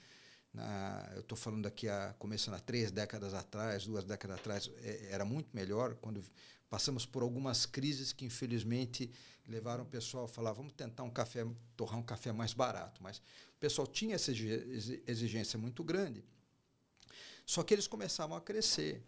[0.53, 5.09] Na, eu estou falando aqui a, começando há três décadas atrás, duas décadas atrás, é,
[5.11, 6.22] era muito melhor quando
[6.74, 9.08] passamos por algumas crises que infelizmente
[9.46, 13.18] levaram o pessoal a falar vamos tentar um café torrar um café mais barato mas
[13.18, 14.32] o pessoal tinha essa
[15.06, 16.24] exigência muito grande
[17.46, 19.00] só que eles começavam a crescer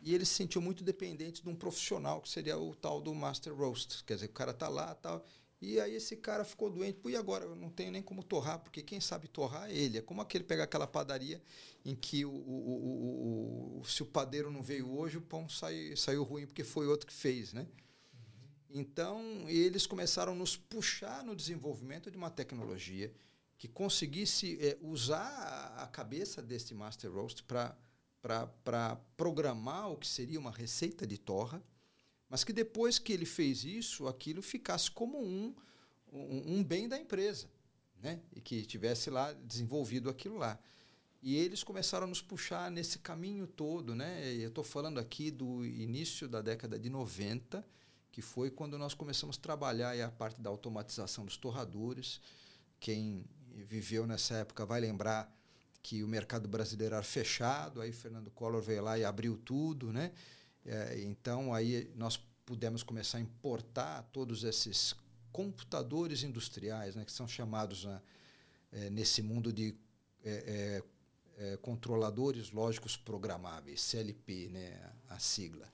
[0.00, 3.52] e ele se sentiu muito dependente de um profissional, que seria o tal do Master
[3.52, 4.04] Roast.
[4.04, 5.24] Quer dizer, o cara tá lá tal.
[5.60, 6.98] E aí esse cara ficou doente.
[7.00, 7.44] Pô, e agora?
[7.44, 9.98] Eu não tenho nem como torrar, porque quem sabe torrar é ele.
[9.98, 11.42] É como aquele pegar aquela padaria
[11.84, 16.22] em que o, o, o, se o padeiro não veio hoje, o pão sai, saiu
[16.22, 17.66] ruim porque foi outro que fez, né?
[18.70, 23.12] Então, eles começaram a nos puxar no desenvolvimento de uma tecnologia
[23.56, 30.52] que conseguisse é, usar a cabeça desse Master Roast para programar o que seria uma
[30.52, 31.62] receita de torra,
[32.28, 35.54] mas que depois que ele fez isso, aquilo ficasse como um,
[36.12, 37.48] um, um bem da empresa,
[38.02, 38.20] né?
[38.34, 40.58] e que tivesse lá desenvolvido aquilo lá.
[41.20, 43.94] E eles começaram a nos puxar nesse caminho todo.
[43.94, 44.32] Né?
[44.34, 47.66] Eu estou falando aqui do início da década de 90,
[48.12, 52.20] que foi quando nós começamos a trabalhar a parte da automatização dos torradores.
[52.78, 55.34] Quem viveu nessa época vai lembrar
[55.82, 60.12] que o mercado brasileiro era fechado, aí Fernando Collor veio lá e abriu tudo, né?
[60.64, 64.94] É, então aí nós pudemos começar a importar todos esses
[65.32, 68.02] computadores industriais, né, que são chamados né,
[68.72, 69.74] é, nesse mundo de
[70.24, 70.82] é,
[71.38, 75.70] é, é controladores lógicos programáveis, CLP, né, a sigla.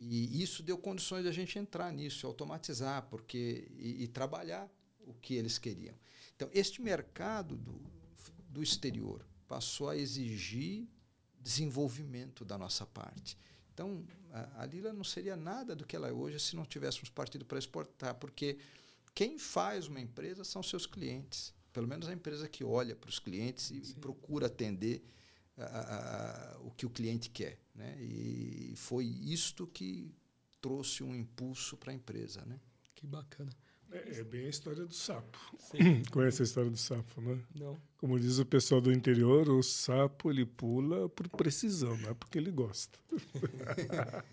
[0.00, 5.12] E isso deu condições de a gente entrar nisso, automatizar, porque e, e trabalhar o
[5.14, 5.94] que eles queriam.
[6.36, 7.80] Então, este mercado do,
[8.48, 10.86] do exterior passou a exigir
[11.40, 13.36] desenvolvimento da nossa parte.
[13.78, 17.08] Então, a, a Lila não seria nada do que ela é hoje se não tivéssemos
[17.10, 18.58] partido para exportar, porque
[19.14, 21.54] quem faz uma empresa são seus clientes.
[21.72, 25.04] Pelo menos a empresa que olha para os clientes e, e procura atender
[25.56, 27.60] a, a, o que o cliente quer.
[27.72, 27.96] Né?
[28.02, 30.12] E foi isto que
[30.60, 32.44] trouxe um impulso para a empresa.
[32.44, 32.58] Né?
[32.96, 33.52] Que bacana.
[33.92, 35.38] É, é, bem a história do sapo.
[35.70, 36.02] Sim.
[36.10, 37.40] Conhece a história do sapo, né?
[37.54, 37.80] Não.
[37.98, 42.38] Como diz o pessoal do interior, o sapo ele pula por precisão, não é porque
[42.38, 42.96] ele gosta.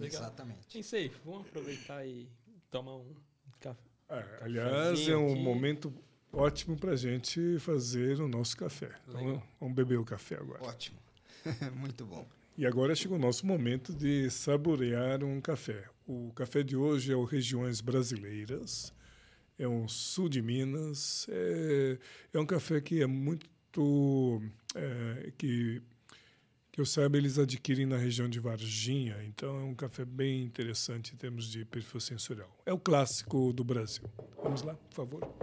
[0.00, 0.66] Exatamente.
[0.72, 2.26] Pensei, vamos aproveitar e
[2.70, 3.14] tomar um
[3.60, 3.90] café.
[4.08, 5.42] É, aliás, é um aqui.
[5.42, 5.92] momento
[6.32, 8.90] ótimo para a gente fazer o nosso café.
[9.06, 10.64] Então, vamos beber o café agora.
[10.64, 10.98] Ótimo.
[11.76, 12.26] Muito bom.
[12.56, 15.84] E agora chegou o nosso momento de saborear um café.
[16.06, 18.92] O café de hoje é o Regiões Brasileiras,
[19.60, 21.98] é um sul de Minas, é,
[22.32, 24.40] é um café que é muito.
[24.74, 25.82] É, que,
[26.72, 31.12] que eu saiba, eles adquirem na região de Varginha, então é um café bem interessante
[31.12, 32.50] em termos de perfil sensorial.
[32.64, 34.04] É o clássico do Brasil.
[34.42, 35.34] Vamos lá, por favor.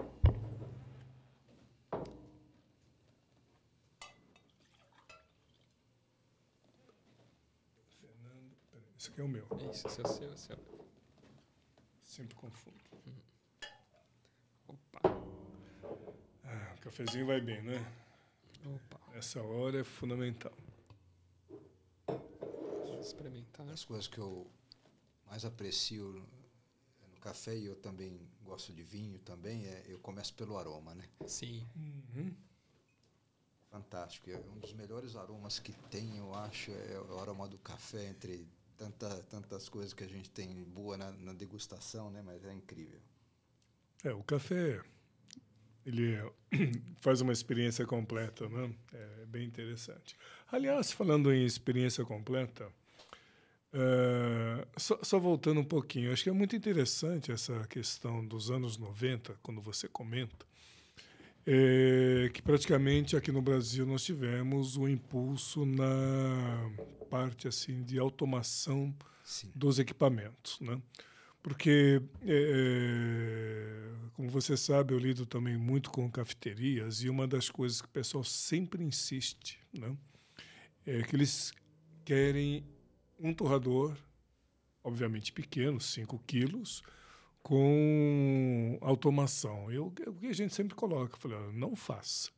[8.97, 9.45] Esse aqui é o meu.
[9.71, 10.87] Isso, esse é o seu, esse é seu.
[12.03, 12.77] Sempre confundo.
[14.67, 14.99] Opa,
[16.43, 17.93] Ah, o cafezinho vai bem, né?
[18.65, 18.99] opa.
[19.15, 20.53] Essa hora é fundamental.
[23.01, 23.65] Experimentar.
[23.65, 24.45] Uma das coisas que eu
[25.25, 26.13] mais aprecio
[27.13, 31.03] no café e eu também gosto de vinho também é eu começo pelo aroma, né?
[31.25, 31.65] Sim.
[31.75, 32.33] Uhum.
[33.69, 34.29] Fantástico.
[34.29, 38.47] É um dos melhores aromas que tem, eu acho, é o aroma do café entre
[38.77, 42.21] tanta, tantas coisas que a gente tem boa na, na degustação, né?
[42.21, 42.99] Mas é incrível.
[44.03, 44.81] É, o café
[45.85, 46.31] ele é-
[47.01, 48.69] faz uma experiência completa, né?
[48.93, 50.15] É bem interessante.
[50.51, 52.69] Aliás, falando em experiência completa,
[53.73, 58.77] eh, só, só voltando um pouquinho, acho que é muito interessante essa questão dos anos
[58.77, 60.45] 90, quando você comenta,
[61.45, 66.69] eh, que praticamente aqui no Brasil nós tivemos um impulso na
[67.09, 68.93] parte assim de automação
[69.23, 69.51] Sim.
[69.55, 70.81] dos equipamentos, né?
[71.47, 77.81] Porque, eh, como você sabe, eu lido também muito com cafeterias e uma das coisas
[77.81, 79.95] que o pessoal sempre insiste, né,
[80.85, 81.53] é que eles
[82.03, 82.65] querem
[83.17, 83.95] um torrador,
[84.83, 86.83] obviamente pequeno, 5 quilos,
[87.41, 89.71] com automação.
[89.71, 92.29] Eu, o que a gente sempre coloca, eu falei, não faça.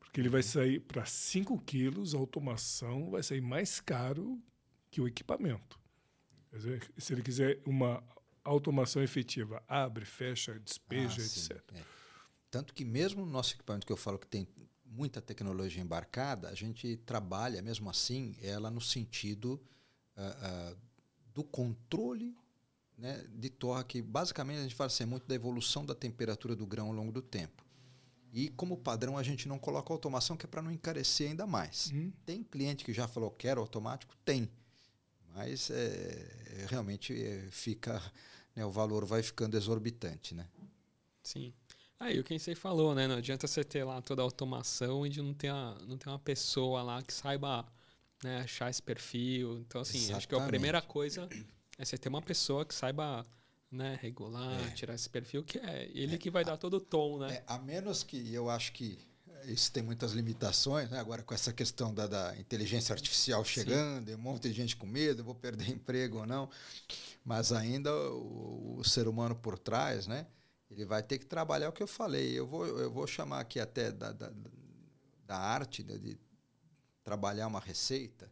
[0.00, 4.42] Porque ele vai sair para 5 quilos, a automação vai sair mais caro
[4.90, 5.78] que o equipamento.
[6.50, 8.02] Dizer, se ele quiser uma
[8.48, 11.62] automação efetiva, abre, fecha, despeja, Ah, etc.
[11.74, 11.82] é.
[12.50, 14.48] Tanto que mesmo no nosso equipamento que eu falo que tem
[14.84, 19.60] muita tecnologia embarcada, a gente trabalha mesmo assim ela no sentido
[20.16, 20.76] ah, ah,
[21.34, 22.34] do controle
[22.96, 26.56] né, de torra, que basicamente a gente fala assim, é muito da evolução da temperatura
[26.56, 27.64] do grão ao longo do tempo.
[28.32, 31.90] E como padrão a gente não coloca automação, que é para não encarecer ainda mais.
[31.94, 34.16] Hum, Tem cliente que já falou quero automático?
[34.24, 34.50] Tem.
[35.34, 38.02] Mas é, realmente é, fica,
[38.58, 40.48] né, o valor vai ficando exorbitante, né?
[41.22, 41.52] Sim.
[42.00, 43.06] Aí o que você falou, né?
[43.06, 46.08] Não adianta você ter lá toda a automação e de não ter, a, não ter
[46.08, 47.64] uma pessoa lá que saiba
[48.22, 49.58] né, achar esse perfil.
[49.60, 50.48] Então, assim, acho que a Exatamente.
[50.48, 51.28] primeira coisa
[51.76, 53.24] é você ter uma pessoa que saiba
[53.70, 54.70] né, regular, É.
[54.70, 57.34] tirar esse perfil, que é ele que vai dar todo o tom, né?
[57.34, 58.98] É, a menos que eu acho que
[59.44, 60.98] isso tem muitas limitações, né?
[60.98, 64.86] agora com essa questão da, da inteligência artificial chegando, e um monte de gente com
[64.86, 66.48] medo, vou perder emprego ou não,
[67.24, 70.26] mas ainda o, o ser humano por trás, né?
[70.70, 72.38] ele vai ter que trabalhar o que eu falei.
[72.38, 74.30] Eu vou, eu vou chamar aqui até da, da,
[75.26, 75.96] da arte né?
[75.96, 76.18] de
[77.02, 78.30] trabalhar uma receita,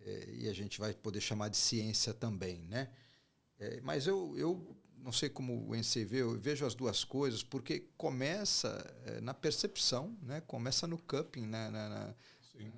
[0.00, 2.88] eh, e a gente vai poder chamar de ciência também, né?
[3.58, 4.75] Eh, mas eu, eu
[5.06, 9.32] não sei como o NC vê, eu vejo as duas coisas, porque começa eh, na
[9.32, 10.40] percepção, né?
[10.40, 12.14] começa no cupping, na, na, na,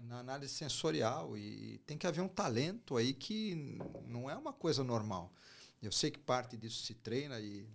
[0.06, 4.84] na análise sensorial, e tem que haver um talento aí que não é uma coisa
[4.84, 5.32] normal.
[5.82, 7.66] Eu sei que parte disso se treina e,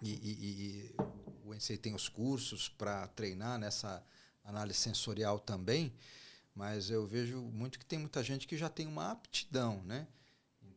[0.00, 0.94] e, e- e
[1.44, 4.02] o NC tem os cursos para treinar nessa
[4.42, 5.92] análise sensorial também,
[6.54, 10.08] mas eu vejo muito que tem muita gente que já tem uma aptidão, né?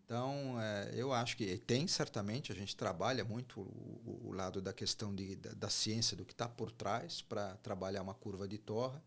[0.10, 4.74] Então, eh, eu acho que tem certamente, a gente trabalha muito o, o- lado da
[4.74, 8.58] questão de, da, da ciência, do que está por trás para trabalhar uma curva de
[8.58, 9.04] torra,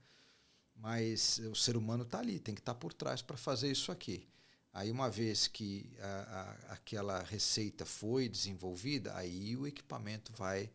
[0.77, 4.29] mas o ser humano está ali, tem que estar por trás para fazer isso aqui.
[4.73, 10.71] Aí, uma vez que a- a- aquela receita foi desenvolvida, aí o equipamento vai,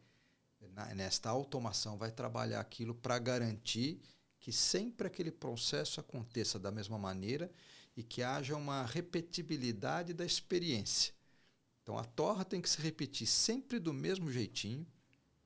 [0.73, 4.01] na- nesta automação, vai trabalhar aquilo para garantir
[4.39, 7.51] que sempre aquele processo aconteça da mesma maneira
[7.97, 11.11] e que haja uma repetibilidade da experiência.
[11.81, 14.85] Então a torra tem que se repetir sempre do mesmo jeitinho,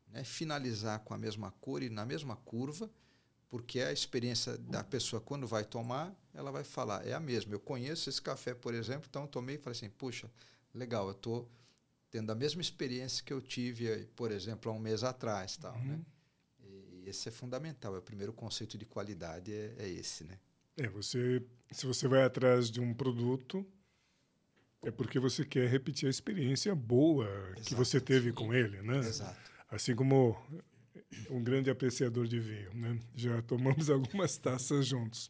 [0.09, 0.25] né?
[0.25, 2.91] finalizar com a mesma cor e na mesma curva,
[3.49, 7.53] porque a experiência da pessoa quando vai tomar, ela vai falar, é a mesma.
[7.53, 10.29] Eu conheço esse café, por exemplo, então eu tomei e falei assim, puxa,
[10.73, 11.49] legal, eu estou
[12.09, 15.55] tendo a mesma experiência que eu tive, por exemplo, há um mês atrás.
[15.55, 16.01] Tal, né?
[16.59, 20.37] E esse é fundamental, é o primeiro conceito de qualidade, é, é esse, né?
[20.77, 23.65] É, você, se você vai atrás de um produto,
[24.83, 27.75] é porque você quer repetir a experiência boa que Exato.
[27.75, 28.97] você teve com ele, né?
[28.99, 29.39] Exato.
[29.69, 30.35] Assim como
[31.29, 32.99] um grande apreciador de vinho, né?
[33.15, 35.29] Já tomamos algumas taças juntos.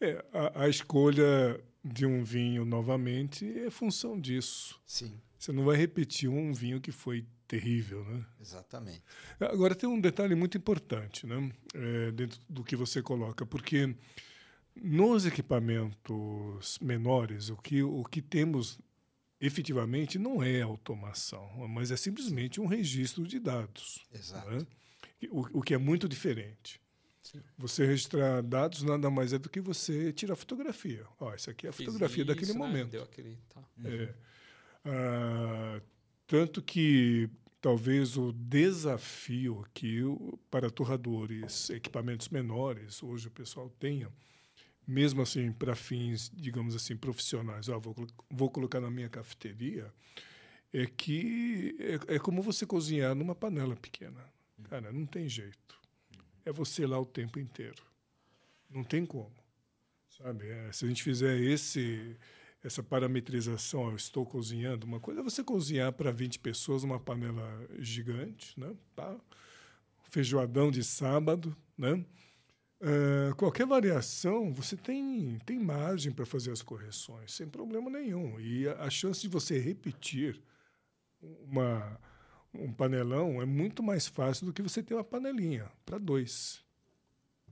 [0.00, 4.80] É, a, a escolha de um vinho novamente é função disso.
[4.86, 8.24] Sim, Você não vai repetir um vinho que foi terrível, né?
[8.40, 9.02] exatamente.
[9.38, 11.52] Agora tem um detalhe muito importante, né?
[11.74, 13.94] É, dentro do que você coloca, porque
[14.76, 18.78] nos equipamentos menores, o que, o que temos
[19.40, 24.02] efetivamente não é automação, mas é simplesmente um registro de dados.
[24.12, 24.50] Exato.
[24.50, 24.66] né?
[25.30, 26.80] O, o que é muito diferente.
[27.22, 27.40] Sim.
[27.56, 31.06] Você registrar dados nada mais é do que você tirar fotografia.
[31.18, 32.58] Ó, essa aqui é a Fiz fotografia isso, daquele né?
[32.58, 32.98] momento.
[32.98, 33.62] Aquele, tá.
[33.84, 34.14] é.
[34.84, 35.80] ah,
[36.26, 40.00] tanto que talvez o desafio que
[40.50, 44.12] para torradores, equipamentos menores, hoje o pessoal tenha,
[44.86, 47.94] mesmo assim para fins, digamos assim, profissionais, ó, vou,
[48.30, 49.92] vou colocar na minha cafeteria,
[50.72, 51.76] é que
[52.08, 54.20] é, é como você cozinhar numa panela pequena.
[54.64, 55.78] Cara, não tem jeito.
[56.44, 57.82] É você lá o tempo inteiro.
[58.68, 59.32] Não tem como.
[60.18, 60.48] Sabe?
[60.48, 62.16] É, se a gente fizer esse
[62.64, 67.46] essa parametrização, eu estou cozinhando, uma coisa é você cozinhar para 20 pessoas numa panela
[67.78, 68.74] gigante, né?
[70.08, 72.02] Feijoadão de sábado, né?
[72.84, 78.38] Uh, qualquer variação, você tem, tem margem para fazer as correções, sem problema nenhum.
[78.38, 80.38] E a, a chance de você repetir
[81.48, 81.98] uma,
[82.52, 86.62] um panelão é muito mais fácil do que você ter uma panelinha para dois.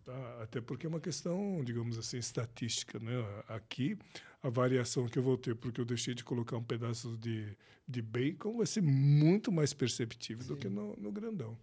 [0.04, 0.42] Tá?
[0.42, 2.98] Até porque é uma questão, digamos assim, estatística.
[2.98, 3.12] Né?
[3.48, 3.96] Aqui,
[4.42, 7.56] a variação que eu vou ter porque eu deixei de colocar um pedaço de,
[7.88, 10.48] de bacon vai ser muito mais perceptível Sim.
[10.48, 11.56] do que no, no grandão.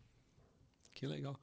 [0.92, 1.40] Que legal.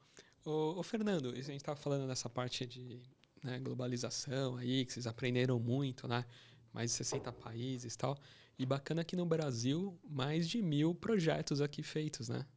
[0.47, 3.01] Ô, ô Fernando, a gente estava falando dessa parte de
[3.43, 6.25] né, globalização aí, que vocês aprenderam muito, né?
[6.71, 8.17] Mais de 60 países e tal.
[8.57, 12.47] E bacana que no Brasil, mais de mil projetos aqui feitos, né?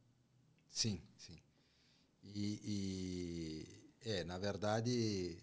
[0.68, 1.36] Sim, sim.
[2.22, 2.60] E,
[4.04, 5.36] e é, na verdade,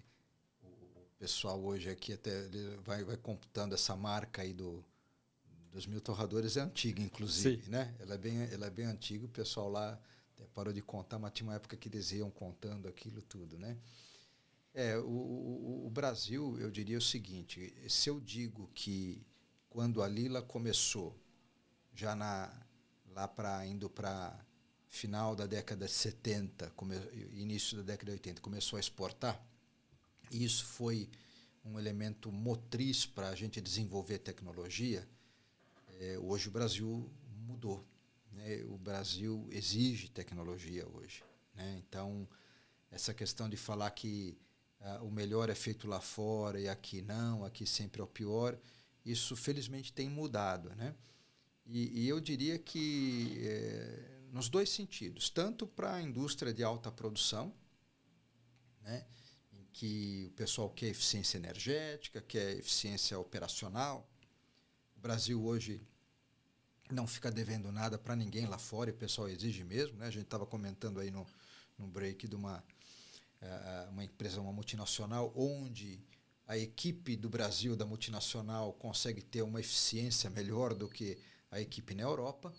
[1.20, 2.48] pessoal hoje aqui até
[2.86, 4.86] vai, vai computando essa marca aí do,
[5.70, 7.72] dos mil torradores é antiga, inclusive, Sim.
[7.72, 7.94] né?
[8.00, 10.00] Ela é, bem, ela é bem antiga, o pessoal lá
[10.54, 13.78] parou de contar, mas tinha uma época que eles iam contando aquilo tudo, né?
[14.74, 19.26] É, o, o, o Brasil, eu diria o seguinte, se eu digo que
[19.70, 21.16] quando a Lila começou,
[21.94, 22.52] já na,
[23.08, 24.40] lá para indo para
[24.88, 26.96] final da década de 70, come,
[27.34, 29.44] início da década de 80, começou a exportar,
[30.32, 31.10] isso foi
[31.66, 35.08] um elemento motriz para a gente desenvolver tecnologia.
[36.00, 37.10] É, hoje o Brasil
[37.48, 37.84] mudou.
[38.38, 38.64] Né?
[38.68, 41.24] O Brasil exige tecnologia hoje.
[41.56, 41.82] Né?
[41.86, 42.28] Então,
[42.92, 44.38] essa questão de falar que
[44.80, 48.58] ah, o melhor é feito lá fora e aqui não, aqui sempre é o pior,
[49.04, 50.70] isso felizmente tem mudado.
[50.76, 50.96] Né?
[51.66, 56.92] E, e eu diria que é, nos dois sentidos, tanto para a indústria de alta
[56.92, 57.54] produção,
[58.82, 59.06] né?
[59.74, 64.10] que o pessoal quer eficiência energética, quer eficiência operacional.
[64.96, 65.82] O Brasil hoje
[66.92, 69.98] não fica devendo nada para ninguém lá fora, e o pessoal exige mesmo.
[69.98, 70.08] Né?
[70.08, 71.26] A gente estava comentando aí no,
[71.78, 72.64] no break de uma,
[73.42, 76.00] uh, uma empresa, uma multinacional, onde
[76.48, 81.18] a equipe do Brasil, da multinacional, consegue ter uma eficiência melhor do que
[81.52, 82.54] a equipe na Europa.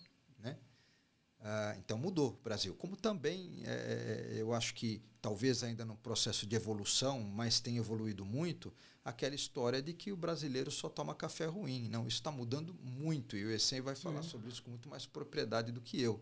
[1.40, 2.74] Ah, então mudou o Brasil.
[2.74, 7.76] Como também é, é, eu acho que talvez ainda no processo de evolução, mas tem
[7.76, 8.72] evoluído muito,
[9.04, 11.88] aquela história de que o brasileiro só toma café ruim.
[11.88, 14.30] Não, isso está mudando muito e o Essen vai falar Sim.
[14.30, 16.20] sobre isso com muito mais propriedade do que eu.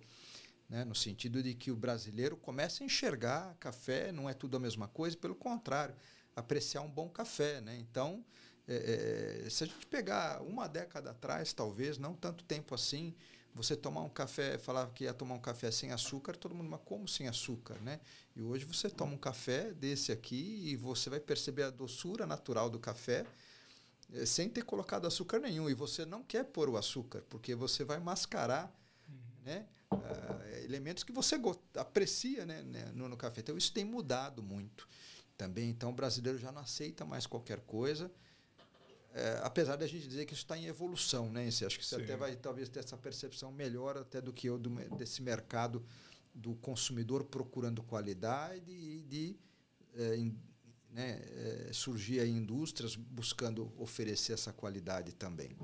[0.68, 0.84] Né?
[0.84, 4.88] No sentido de que o brasileiro começa a enxergar café, não é tudo a mesma
[4.88, 5.94] coisa, pelo contrário,
[6.34, 7.60] apreciar um bom café.
[7.60, 7.78] Né?
[7.78, 8.24] Então,
[8.68, 13.14] é, é se a gente pegar uma década atrás, talvez, não tanto tempo assim,
[13.56, 16.80] você tomar um café, falava que ia tomar um café sem açúcar, todo mundo, mas
[16.84, 17.98] como sem açúcar, né?
[18.36, 22.68] E hoje você toma um café desse aqui e você vai perceber a doçura natural
[22.68, 23.24] do café
[24.12, 25.70] eh, sem ter colocado açúcar nenhum.
[25.70, 28.70] E você não quer pôr o açúcar, porque você vai mascarar
[29.08, 29.16] uhum.
[29.42, 31.40] né, uh, elementos que você
[31.76, 33.40] aprecia né, né, no, no café.
[33.40, 34.86] Então isso tem mudado muito
[35.34, 35.70] também.
[35.70, 38.12] Então o brasileiro já não aceita mais qualquer coisa
[39.16, 41.48] é, apesar da gente dizer que isso está em evolução, né?
[41.48, 42.02] Esse, acho que você Sim.
[42.02, 45.82] até vai talvez ter essa percepção melhor até do que eu do, desse mercado
[46.34, 49.34] do consumidor procurando qualidade e de
[49.94, 50.38] é, in,
[50.90, 55.56] né, é, surgir aí indústrias buscando oferecer essa qualidade também.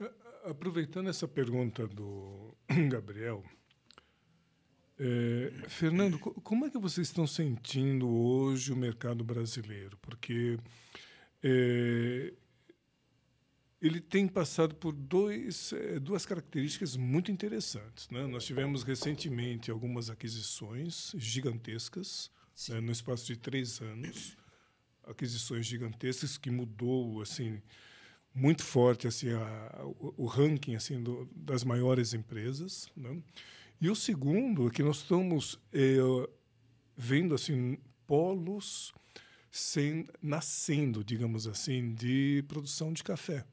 [0.00, 0.10] É,
[0.50, 2.52] aproveitando essa pergunta do
[2.90, 3.44] Gabriel,
[4.98, 9.96] é, Fernando, como é que vocês estão sentindo hoje o mercado brasileiro?
[9.98, 10.58] Porque
[11.42, 12.32] é,
[13.80, 18.08] ele tem passado por dois, é, duas características muito interessantes.
[18.10, 18.26] Né?
[18.26, 22.30] Nós tivemos recentemente algumas aquisições gigantescas
[22.68, 24.36] né, no espaço de três anos,
[25.04, 27.60] aquisições gigantescas que mudou assim
[28.32, 32.90] muito forte assim a, o, o, ranking assim do, das maiores empresas.
[32.94, 33.22] Né?
[33.80, 35.96] E o segundo é que nós estamos é,
[36.94, 38.92] vendo assim polos
[39.50, 43.44] sem, nascendo, digamos assim, de produção de café.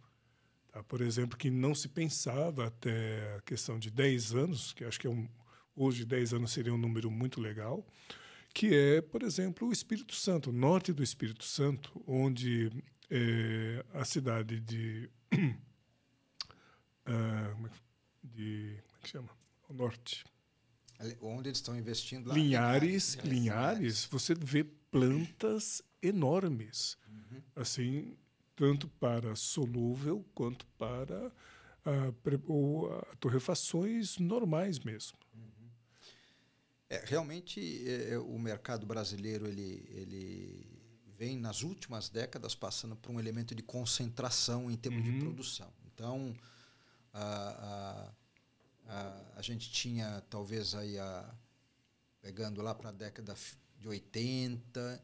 [0.72, 0.84] Tá?
[0.84, 5.08] Por exemplo, que não se pensava até a questão de 10 anos, que acho que
[5.08, 5.28] é um,
[5.76, 7.86] hoje 10 anos seria um número muito legal,
[8.54, 12.72] que é, por exemplo, o Espírito Santo, o norte do Espírito Santo, onde
[13.10, 15.10] é, a cidade de,
[17.08, 17.70] uh,
[18.24, 19.30] de como é que chama?
[19.70, 20.26] O norte.
[21.22, 22.34] Onde eles estão investindo lá?
[22.34, 27.42] Linhares, Linhares, Linhares, você vê plantas enormes, uhum.
[27.56, 28.18] assim,
[28.56, 31.32] tanto para solúvel quanto para
[31.86, 35.18] uh, uh, torrefações normais mesmo.
[35.34, 35.70] Uhum.
[36.90, 40.66] É, realmente, é, é, o mercado brasileiro ele, ele
[41.18, 45.14] vem nas últimas décadas passando por um elemento de concentração em termos uhum.
[45.14, 45.72] de produção.
[45.94, 46.36] Então,
[47.14, 48.12] a, a,
[48.88, 51.36] a, a, gente tinha talvez aí a,
[52.22, 53.36] pegando lá para a década
[53.78, 55.04] de 80,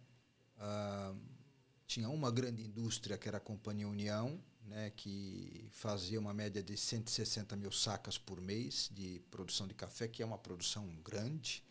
[1.85, 6.75] tinha uma grande indústria que era a Companhia União, né, que fazia uma média de
[6.77, 11.63] 160 mil sacas por mês de produção de café, que é uma produção grande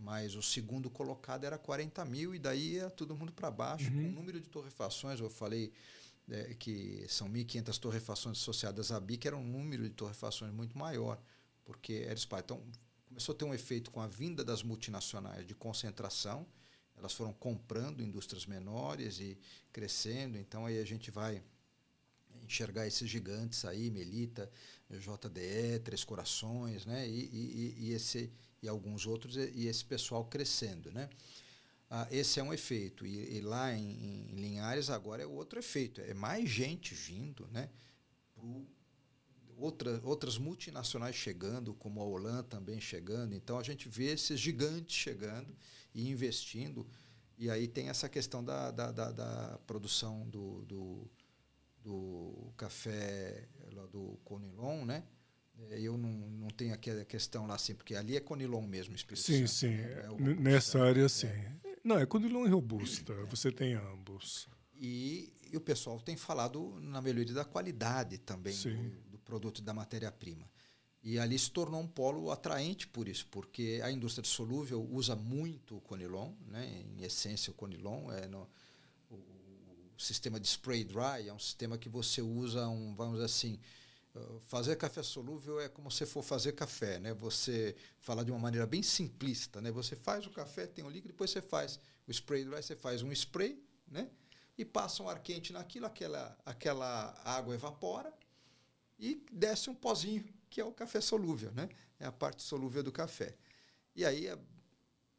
[0.00, 3.90] mas o segundo colocado era 40 mil e daí ia todo mundo para baixo.
[3.92, 4.08] Uhum.
[4.08, 5.72] O número de torrefações, eu falei
[6.30, 11.20] é, que são 1.500 torrefações associadas à BIC, era um número de torrefações muito maior,
[11.64, 12.44] porque era espaço.
[12.44, 12.62] Então,
[13.06, 16.46] começou a ter um efeito com a vinda das multinacionais de concentração,
[16.96, 19.38] elas foram comprando indústrias menores e
[19.72, 21.42] crescendo, então aí a gente vai
[22.42, 24.50] enxergar esses gigantes aí, Melita,
[24.90, 27.08] JDE, Três Corações, né?
[27.08, 28.30] e, e, e esse
[28.62, 30.90] e alguns outros, e, esse pessoal crescendo.
[30.90, 31.08] Né?
[31.92, 33.04] Ah, esse é um efeito.
[33.04, 36.00] E, e lá em, em, Linhares agora é outro efeito.
[36.00, 37.68] É mais gente vindo, né?
[38.32, 38.64] Pro,
[39.56, 43.34] outra, outras multinacionais chegando, como a Holan também chegando.
[43.34, 45.52] Então a gente vê esses gigantes chegando
[45.92, 46.86] e investindo.
[47.36, 51.10] E aí tem essa questão da, da, da, da produção do, do,
[51.82, 53.48] do café
[53.90, 55.02] do Conilon, né?
[55.70, 58.94] É, eu não, não tenho aqui a questão lá assim, porque ali é Conilon mesmo,
[58.94, 59.76] Espírito Sim, Santo, sim.
[59.76, 60.04] Né?
[60.04, 61.28] É Nessa área, sim.
[61.82, 63.24] Não, é Conilon e Robusta, é.
[63.24, 64.48] você tem ambos.
[64.76, 69.74] E, e, o pessoal tem falado na melhoria da qualidade também do, do, produto da
[69.74, 70.50] matéria-prima.
[71.02, 75.16] E ali se tornou um polo atraente por isso, porque a indústria de solúvel usa
[75.16, 76.84] muito o Conilon, né?
[76.96, 78.48] em essência o Conilon é no,
[79.10, 83.26] o, o sistema de spray dry é um sistema que você usa um, vamos dizer
[83.26, 83.58] assim,
[84.46, 87.14] fazer café solúvel é como se for fazer café, né?
[87.14, 89.70] Você fala de uma maneira bem simplista, né?
[89.70, 93.02] Você faz o café, tem o líquido, depois você faz o spray dry, você faz
[93.02, 94.10] um spray, né?
[94.58, 98.12] E passa um ar quente naquilo, aquela aquela água evapora
[98.98, 101.68] e desce um pozinho, que é o café solúvel, né?
[101.98, 103.36] É a parte solúvel do café.
[103.94, 104.36] E aí é,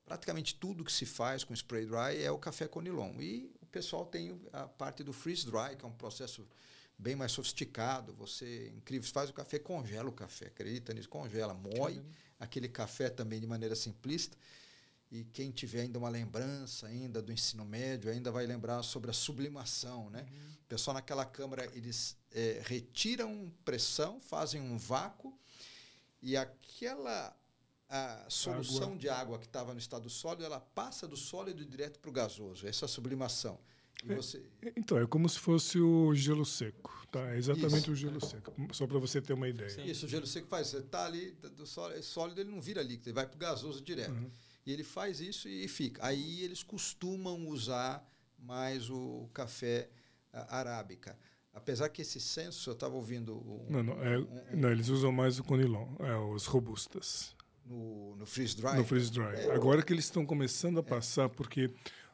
[0.04, 3.14] praticamente tudo que se faz com spray dry é o café conilon.
[3.22, 6.46] E o pessoal tem a parte do freeze dry, que é um processo
[7.02, 8.14] bem mais sofisticado.
[8.14, 11.10] Você, incrível, faz o café, congela o café, acredita nisso?
[11.10, 12.02] Congela, moe
[12.40, 14.38] aquele café também de maneira simplista.
[15.12, 19.14] E quem tiver ainda uma lembrança ainda do ensino médio, ainda vai lembrar sobre a
[19.14, 20.22] sublimação, né?
[20.22, 20.52] Uhum.
[20.64, 25.38] O pessoal naquela câmara, eles é, retiram pressão, fazem um vácuo
[26.22, 27.36] e aquela
[27.90, 28.98] a solução água.
[28.98, 32.66] de água que estava no estado sólido, ela passa do sólido direto para o gasoso.
[32.66, 33.60] Essa é a sublimação.
[34.08, 34.42] É, você...
[34.76, 36.92] Então, é como se fosse o gelo seco.
[37.12, 37.34] Tá?
[37.34, 37.92] É exatamente Isso.
[37.92, 38.54] o gelo seco.
[38.74, 39.70] Só para você ter uma ideia.
[39.70, 39.84] Sim.
[39.84, 40.68] Isso, o gelo seco faz.
[40.68, 43.40] Você está ali, do sólido, é sólido, ele não vira líquido, ele vai para o
[43.40, 44.12] gasoso direto.
[44.12, 44.32] Uhum.
[44.66, 46.06] E ele faz isso e fica.
[46.06, 48.08] Aí eles costumam usar
[48.40, 49.90] mais o café
[50.32, 51.18] arábica.
[51.54, 53.36] Apesar que esse senso, eu estava ouvindo.
[53.36, 57.36] Um, não, não, é, um, um, não, eles usam mais o conilon, é, os robustas.
[57.66, 58.78] No, no freeze dry?
[58.78, 59.36] No freeze dry.
[59.36, 61.70] É, Agora que eles estão começando a passar, porque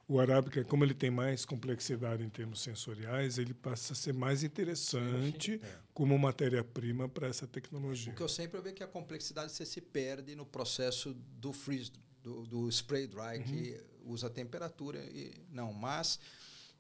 [0.07, 4.41] o arábica, como ele tem mais complexidade em termos sensoriais, ele passa a ser mais
[4.41, 5.79] interessante é.
[5.93, 8.13] como matéria-prima para essa tecnologia.
[8.13, 11.51] O que eu sempre vejo é que a complexidade você se perde no processo do
[11.51, 11.91] freeze,
[12.23, 13.43] do, do spray dry, uhum.
[13.43, 16.17] que usa temperatura e não, mas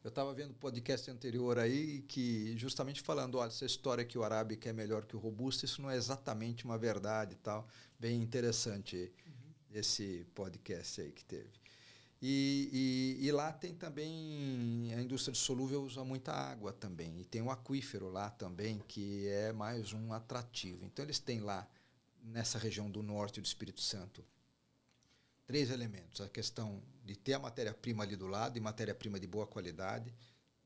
[0.05, 4.23] eu estava vendo o podcast anterior aí que justamente falando, olha, essa história que o
[4.23, 7.67] arábica é melhor que o robusto, isso não é exatamente uma verdade e tal.
[7.99, 9.53] Bem interessante uhum.
[9.77, 11.66] esse podcast aí que teve.
[12.21, 17.19] E, e, e, lá tem também a indústria de solúvel usa muita água também.
[17.19, 20.83] E tem um aquífero lá também que é mais um atrativo.
[20.85, 21.67] Então eles têm lá
[22.23, 24.25] nessa região do norte do Espírito Santo
[25.45, 29.47] três elementos: a questão de ter a matéria-prima ali do lado e matéria-prima de boa
[29.47, 30.13] qualidade,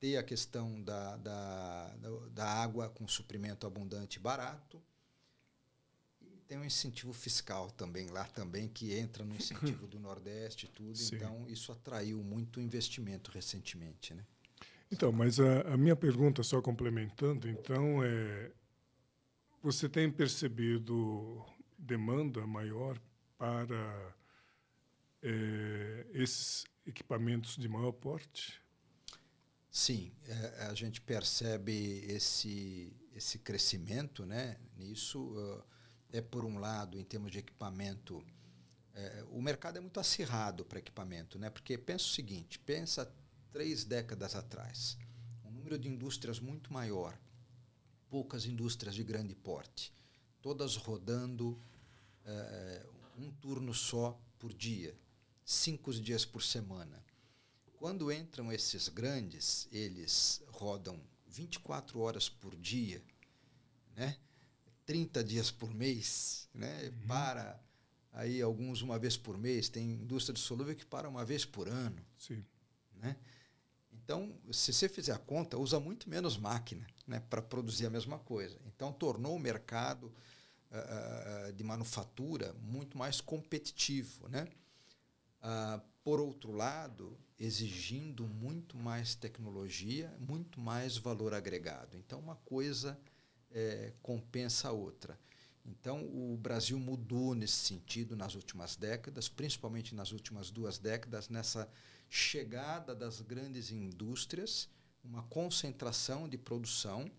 [0.00, 1.94] ter a questão da, da,
[2.30, 4.82] da água com suprimento abundante e barato
[6.52, 10.98] tem um incentivo fiscal também lá também que entra no incentivo do Nordeste e tudo.
[10.98, 11.16] Sim.
[11.16, 14.22] Então isso atraiu muito investimento recentemente, né?
[14.90, 18.52] Então, mas a, a, minha pergunta só complementando, então é
[19.62, 21.42] você tem percebido
[21.78, 23.00] demanda maior
[23.38, 24.14] para
[25.22, 28.60] é, esses equipamentos de maior porte?
[29.70, 35.18] Sim, é, a gente percebe esse, esse crescimento né, nisso.
[35.18, 35.71] Uh,
[36.12, 38.24] é, por um lado, em termos de equipamento,
[38.94, 41.48] é, o mercado é muito acirrado para equipamento, né?
[41.48, 43.10] porque pensa o seguinte, pensa
[43.50, 44.98] três décadas atrás,
[45.44, 47.18] um número de indústrias muito maior,
[48.10, 49.92] poucas indústrias de grande porte,
[50.42, 51.58] todas rodando
[52.24, 52.86] é,
[53.18, 54.94] um turno só por dia,
[55.44, 57.02] cinco dias por semana.
[57.74, 63.02] Quando entram esses grandes, eles rodam 24 horas por dia,
[63.96, 64.18] né?
[64.86, 66.84] 30 dias por mês, né?
[66.84, 67.06] Uhum.
[67.06, 67.60] Para
[68.12, 71.68] aí alguns uma vez por mês, tem indústria de solúvel que para uma vez por
[71.68, 72.04] ano.
[72.18, 72.44] Sim.
[72.94, 73.16] Né?
[73.92, 78.18] Então, se você fizer a conta, usa muito menos máquina né, para produzir a mesma
[78.18, 78.58] coisa.
[78.66, 80.12] Então, tornou o mercado
[80.70, 84.28] uh, de manufatura muito mais competitivo.
[84.28, 84.46] Né?
[85.42, 91.96] Uh, por outro lado, exigindo muito mais tecnologia, muito mais valor agregado.
[91.96, 92.98] Então, uma coisa
[93.52, 95.18] é, compensa a outra.
[95.64, 101.70] Então, o Brasil mudou nesse sentido nas últimas décadas, principalmente nas últimas duas décadas, nessa
[102.10, 104.68] chegada das grandes indústrias,
[105.04, 107.10] uma concentração de produção,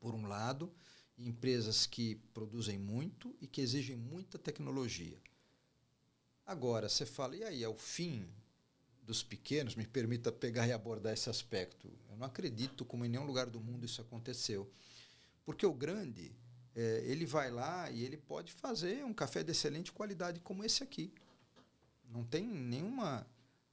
[0.00, 0.72] por um lado,
[1.18, 5.20] empresas que produzem muito e que exigem muita tecnologia.
[6.46, 8.26] Agora, você fala, e aí, é o fim
[9.02, 9.74] dos pequenos?
[9.74, 11.90] Me permita pegar e abordar esse aspecto.
[12.08, 14.70] Eu não acredito como em nenhum lugar do mundo isso aconteceu.
[15.48, 16.30] Porque o grande,
[16.76, 20.82] é, ele vai lá e ele pode fazer um café de excelente qualidade como esse
[20.82, 21.10] aqui.
[22.04, 23.26] Não tem nenhuma.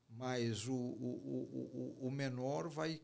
[0.08, 3.02] Mas o, o, o, o menor vai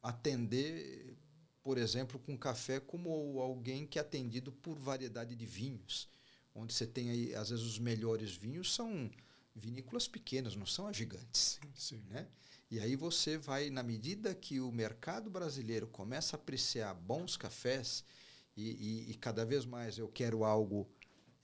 [0.00, 1.16] atender,
[1.64, 6.08] por exemplo, com café como alguém que é atendido por variedade de vinhos.
[6.54, 9.10] Onde você tem aí, às vezes, os melhores vinhos são
[9.52, 11.58] vinícolas pequenas, não são as gigantes.
[11.74, 12.04] Sim.
[12.08, 12.28] Né?
[12.70, 18.04] E aí você vai, na medida que o mercado brasileiro começa a apreciar bons cafés,
[18.56, 20.88] e, e, e cada vez mais eu quero algo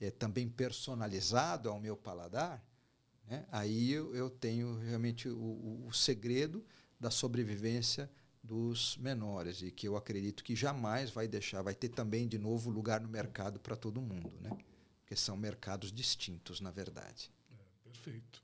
[0.01, 2.61] é, também personalizado ao meu paladar,
[3.27, 3.45] né?
[3.51, 6.65] aí eu, eu, tenho realmente o, o, o segredo
[6.99, 8.09] da sobrevivência
[8.43, 12.69] dos menores e que eu acredito que jamais vai deixar, vai ter também de novo
[12.69, 14.49] lugar no mercado para todo mundo, né?
[14.99, 17.31] Porque são mercados distintos, na verdade.
[17.51, 18.43] É, perfeito.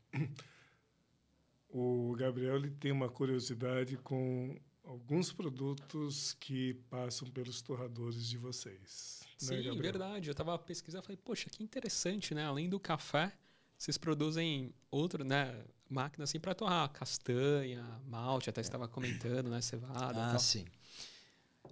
[1.69, 9.19] O Gabriel ele tem uma curiosidade com alguns produtos que passam pelos torradores de vocês.
[9.43, 10.29] Né, Sim, né, verdade.
[10.29, 12.43] Eu estava pesquisando e falei, poxa, que interessante, né?
[12.45, 13.31] Além do café,
[13.77, 15.63] vocês produzem outro, né?
[15.87, 19.61] Máquina assim para torrar castanha, malte, até estava comentando, né?
[19.61, 20.21] Cevada.
[20.21, 20.39] Ah, tal.
[20.39, 20.65] sim.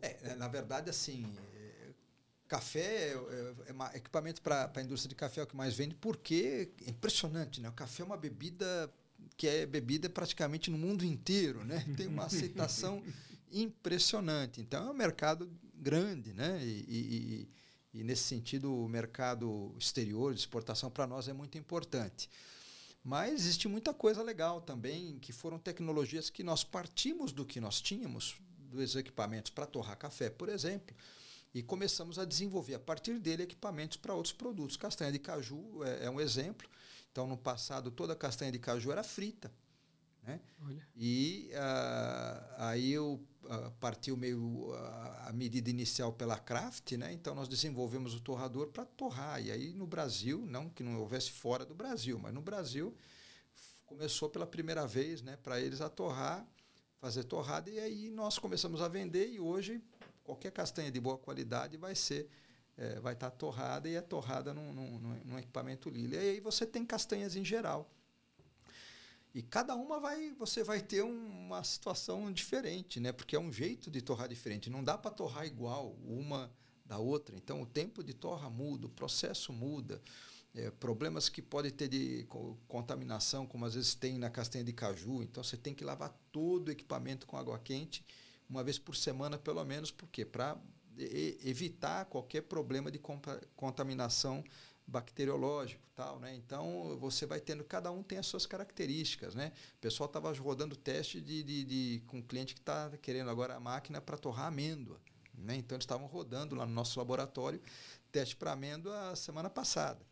[0.02, 1.26] É, na verdade, assim,
[1.56, 1.89] é,
[2.48, 5.95] café é, é, é equipamento para a indústria de café é o que mais vende,
[5.95, 7.70] porque é impressionante, né?
[7.70, 8.91] O café é uma bebida
[9.38, 11.86] que é bebida praticamente no mundo inteiro, né?
[11.96, 13.04] Tem uma aceitação
[13.52, 14.60] impressionante.
[14.60, 16.60] Então é um mercado grande, né?
[16.64, 17.48] E,
[17.94, 22.30] e, e nesse sentido o mercado exterior de exportação para nós é muito importante.
[23.04, 27.80] Mas existe muita coisa legal também, que foram tecnologias que nós partimos do que nós
[27.80, 30.94] tínhamos, dos equipamentos para torrar café, por exemplo,
[31.54, 34.76] e começamos a desenvolver a partir dele equipamentos para outros produtos.
[34.76, 36.68] Castanha de caju é, é um exemplo.
[37.18, 39.51] Então, no passado, toda a castanha de caju era frita.
[40.22, 40.39] Né?
[40.95, 44.76] E uh, aí eu uh, partiu meio uh,
[45.26, 47.11] a medida inicial pela Kraft, né?
[47.11, 49.43] então nós desenvolvemos o torrador para torrar.
[49.43, 52.95] E aí no Brasil, não que não houvesse fora do Brasil, mas no Brasil
[53.88, 56.45] começou pela primeira vez né, para eles a torrar,
[56.99, 59.82] fazer torrada, e aí nós começamos a vender e hoje
[60.24, 62.30] qualquer castanha de boa qualidade vai ser
[62.78, 66.16] é, vai estar tá torrada e é torrada num, num, num, equipamento Lila.
[66.16, 67.92] E aí você tem castanhas em geral.
[69.34, 73.12] E cada uma vai, você vai ter uma situação diferente, né?
[73.12, 74.70] Porque é um jeito de torrar diferente.
[74.70, 76.52] Não dá para torrar igual uma
[76.86, 77.36] da outra.
[77.36, 80.02] Então o tempo de torra muda, o processo muda.
[80.56, 82.26] É, problemas que pode ter de
[82.68, 85.22] contaminação, como às vezes tem na castanha de caju.
[85.22, 88.04] Então você tem que lavar todo o equipamento com água quente
[88.50, 90.58] uma vez por semana, pelo menos, porque para
[91.43, 93.00] evitar qualquer problema de
[93.56, 94.43] contaminação
[94.86, 96.34] bacteriológico tal, né?
[96.36, 99.52] Então você vai tendo cada um tem as suas características, né?
[99.76, 103.56] O pessoal estava rodando teste de, de, de, com um cliente que está querendo agora
[103.56, 105.02] a máquina para torrar amêndoa,
[105.34, 105.56] né?
[105.56, 107.62] Então eles estavam rodando lá no nosso laboratório
[108.12, 110.06] teste para amêndoa semana passada.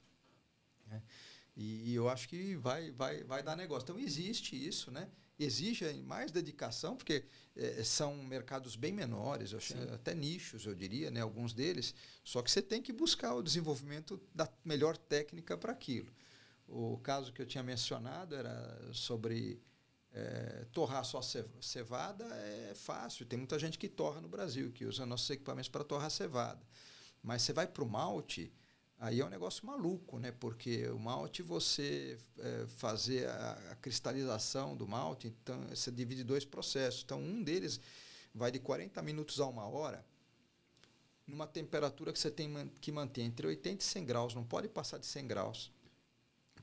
[0.88, 1.01] Né?
[1.55, 3.83] E, e, eu acho que vai, vai, vai dar negócio.
[3.83, 5.09] Então existe isso, né?
[5.38, 7.25] Exige mais dedicação, porque
[7.55, 9.53] é, são mercados bem menores,
[9.93, 14.21] até nichos, eu diria, né, alguns deles, só que você tem que buscar o desenvolvimento
[14.33, 16.13] da melhor técnica para aquilo.
[16.67, 19.61] O caso que eu tinha mencionado era sobre
[20.11, 21.21] é, torrar só
[21.61, 23.25] cevada é fácil.
[23.25, 26.65] Tem muita gente que torra no Brasil, que usa nossos equipamentos para torrar cevada.
[27.21, 28.51] Mas você vai para o malte,
[28.99, 30.31] aí é um negócio maluco, né?
[30.31, 36.45] Porque o malte, você é, fazer a, a, cristalização do malte, então você divide dois
[36.45, 37.03] processos.
[37.03, 37.79] Então, um deles
[38.33, 40.05] vai de 40 minutos a uma hora,
[41.25, 44.97] numa temperatura que você tem que manter entre 80 e 100 graus, não pode passar
[44.97, 45.71] de 100 graus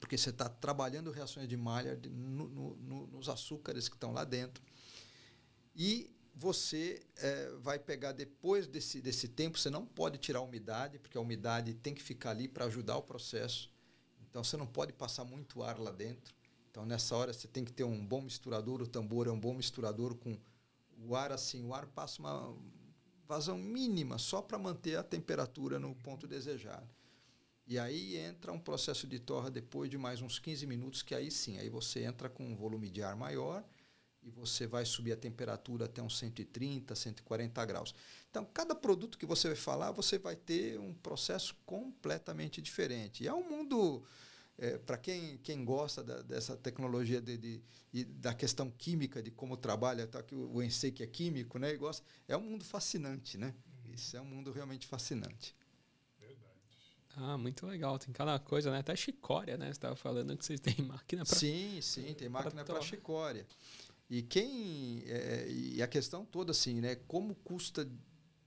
[0.03, 4.25] porque você está trabalhando reações de malha de, no, no, nos açúcares que estão lá
[4.25, 4.61] dentro.
[5.77, 10.99] E você é, vai pegar depois desse, desse tempo, você não pode tirar a umidade,
[10.99, 13.71] porque a umidade tem que ficar ali para ajudar o processo.
[14.29, 16.35] Então você não pode passar muito ar lá dentro.
[16.71, 19.55] Então nessa hora você tem que ter um bom misturador, o tambor é um bom
[19.55, 20.39] misturador com
[21.07, 22.57] o ar assim, o ar passa uma
[23.27, 26.89] vazão mínima só para manter a temperatura no ponto desejado.
[27.67, 31.31] E aí entra um processo de torra depois de mais uns 15 minutos, que aí
[31.31, 33.65] sim, aí você entra com um volume de ar maior
[34.23, 37.95] e você vai subir a temperatura até uns 130, 140 graus.
[38.31, 43.25] Então, cada produto que você vai falar, você vai ter um processo completamente diferente.
[43.25, 44.05] E é um mundo,
[44.57, 47.63] é, para quem, quem gosta da, dessa tecnologia de, de,
[47.93, 51.73] de, da questão química, de como trabalha, tá, que o Ensei que é químico, né,
[51.73, 53.37] e gosta, é um mundo fascinante.
[53.37, 53.55] Né?
[53.93, 55.55] Isso é um mundo realmente fascinante.
[57.17, 57.99] Ah, muito legal.
[57.99, 58.79] Tem cada coisa, né?
[58.79, 59.67] Até chicória, né?
[59.67, 61.37] Você estava falando que vocês têm máquina para.
[61.37, 63.47] Sim, sim, tem máquina para chicória.
[64.13, 65.03] E quem.
[65.07, 66.97] É, e a questão toda, assim, né?
[67.09, 67.91] Como custa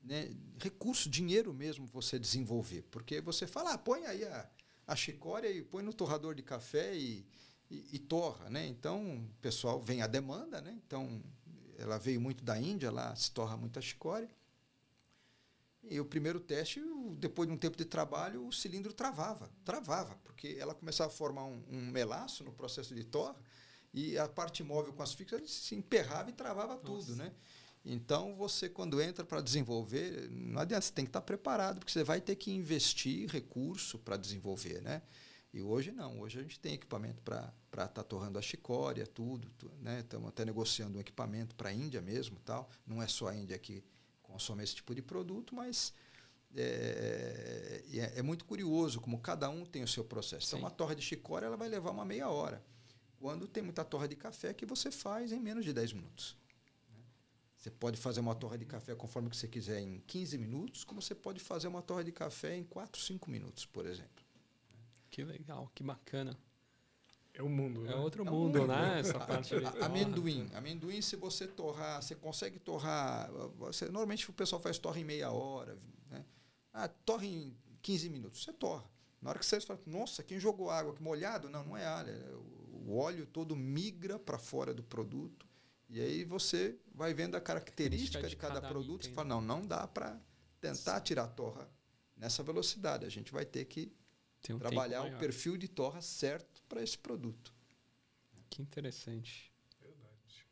[0.03, 0.29] né,
[0.61, 2.83] recurso, dinheiro mesmo você desenvolver.
[2.91, 4.47] Porque você fala, ah, põe aí a,
[4.85, 7.25] a chicória e põe no torrador de café e,
[7.67, 8.67] e, e torra, né?
[8.67, 10.79] Então, o pessoal vem a demanda, né?
[10.85, 11.19] Então,
[11.79, 14.29] ela veio muito da Índia, lá se torra muita chicória.
[15.81, 16.79] E o primeiro teste,
[17.17, 21.45] depois de um tempo de trabalho, o cilindro travava, travava, porque ela começava a formar
[21.45, 23.35] um, um melaço no processo de torre
[23.95, 26.83] e a parte móvel com as fixas se emperrava e travava Nossa.
[26.83, 27.31] tudo, né?
[27.85, 32.03] Então, você, quando entra para desenvolver, não adianta, você tem que estar preparado, porque você
[32.03, 35.01] vai ter que investir recurso para desenvolver, né?
[35.53, 39.49] E hoje não, hoje a gente tem equipamento para estar tá torrando a chicória, tudo,
[39.57, 40.01] tudo né?
[40.01, 42.69] Estamos até negociando um equipamento para a Índia mesmo, tal.
[42.85, 43.81] Não é só a Índia que
[44.21, 45.93] consome esse tipo de produto, mas
[46.53, 50.47] é, é, é, muito curioso como cada um tem o seu processo.
[50.47, 52.61] Então, uma torre de chicória ela vai levar uma meia hora.
[53.25, 56.37] Quando tem muita torre de café que você faz em menos de 10 minutos.
[56.93, 56.99] Né?
[57.57, 61.01] Você pode fazer uma torre de café conforme que você quiser em 15 minutos, como
[61.01, 64.23] você pode fazer uma torre de café em 4, 5 minutos, por exemplo.
[65.09, 66.37] Que legal, que bacana.
[67.33, 67.87] É um mundo.
[67.87, 67.95] É né?
[67.95, 68.99] outro é mundo, mundo, né?
[68.99, 70.47] Essa parte de amendoim.
[70.53, 73.31] Amendoim, se você torrar, você consegue torrar.
[73.57, 75.75] Você, normalmente o pessoal faz torre em meia hora.
[76.11, 76.23] Né?
[76.71, 78.43] Ah, torre em 15 minutos.
[78.43, 78.87] Você torra.
[79.19, 81.49] Na hora que você fala, nossa, quem jogou água aqui molhado?
[81.49, 82.11] Não, não é alho.
[82.11, 82.55] É o
[82.93, 85.47] óleo todo migra para fora do produto.
[85.89, 89.01] E aí você vai vendo a característica de, de cada, cada, produto.
[89.01, 89.09] Item.
[89.09, 90.19] Você fala, não, não dá para
[90.59, 91.03] tentar Sim.
[91.03, 91.69] tirar a torra
[92.17, 93.05] nessa velocidade.
[93.05, 93.91] A gente vai ter que
[94.49, 97.53] um trabalhar o perfil de torra certo para esse produto.
[98.49, 99.51] Que interessante.
[99.81, 100.47] Verdade.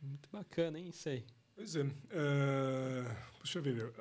[0.00, 1.26] Muito bacana, hein, isso aí.
[1.54, 1.82] Pois é.
[1.82, 3.92] Uh, puxa vida,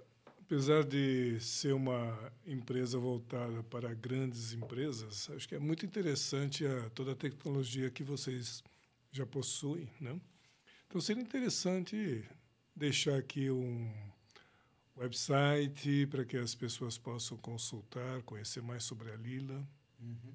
[0.46, 6.89] apesar de ser uma empresa voltada para grandes empresas, acho que é muito interessante a,
[6.91, 8.64] toda a tecnologia que vocês
[9.12, 10.20] já possuem, né?
[10.88, 12.24] Então seria interessante
[12.76, 13.91] deixar aqui um
[14.96, 19.68] website para que as pessoas possam consultar, conhecer mais sobre a Lila.
[20.00, 20.34] Uhum.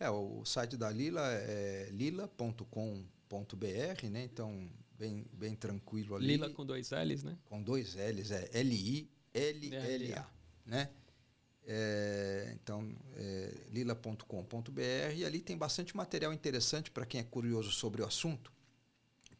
[0.00, 2.66] É, o site da Lila é lila.com.br,
[4.10, 4.24] né?
[4.24, 6.26] Então, bem, bem tranquilo ali.
[6.26, 7.38] Lila com dois L's, né?
[7.44, 8.50] Com dois L's, é
[9.34, 10.26] L-I-L-L-A,
[10.64, 10.90] né?
[11.66, 18.02] É, então, é, lila.com.br e ali tem bastante material interessante para quem é curioso sobre
[18.02, 18.52] o assunto,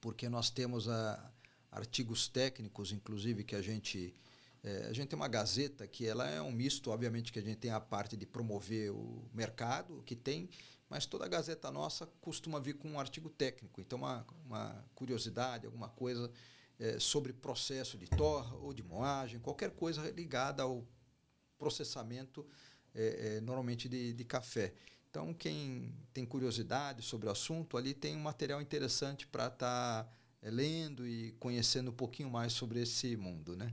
[0.01, 1.33] porque nós temos a,
[1.71, 4.15] artigos técnicos, inclusive, que a gente
[4.63, 7.59] é, a gente tem uma gazeta que ela é um misto, obviamente que a gente
[7.59, 10.49] tem a parte de promover o mercado, que tem,
[10.89, 13.83] mas toda a gazeta nossa costuma vir com um artigo técnico.
[13.83, 16.31] Então, uma, uma curiosidade, alguma coisa
[16.79, 20.87] é, sobre processo de torra ou de moagem, qualquer coisa ligada ao
[21.59, 22.47] processamento,
[22.95, 24.75] é, é, normalmente de, de café.
[25.11, 30.13] Então, quem tem curiosidade sobre o assunto, ali tem um material interessante para estar tá,
[30.43, 33.73] é, lendo e conhecendo um pouquinho mais sobre esse mundo, né?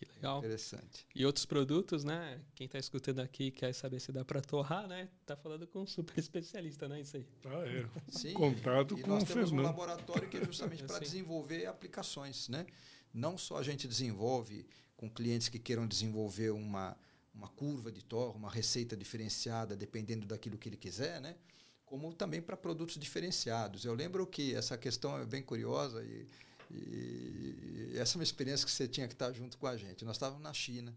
[0.00, 0.38] Que legal.
[0.38, 1.06] Interessante.
[1.14, 2.40] E outros produtos, né?
[2.54, 5.10] Quem está escutando aqui quer saber se dá para torrar, né?
[5.26, 7.02] Tá falando com um super especialista, né?
[7.02, 7.26] Isso aí.
[7.44, 7.86] Ah, é.
[8.08, 8.32] Sim.
[8.32, 12.64] Contato e, com nós o temos um laboratório que é justamente para desenvolver aplicações, né?
[13.12, 16.96] Não só a gente desenvolve com clientes que queiram desenvolver uma,
[17.34, 21.36] uma curva de torre, uma receita diferenciada, dependendo daquilo que ele quiser, né?
[21.84, 23.84] como também para produtos diferenciados.
[23.84, 26.24] Eu lembro que essa questão é bem curiosa e,
[26.70, 30.04] e, essa é uma experiência que você tinha que estar junto com a gente.
[30.04, 30.96] Nós estávamos na China,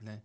[0.00, 0.22] né?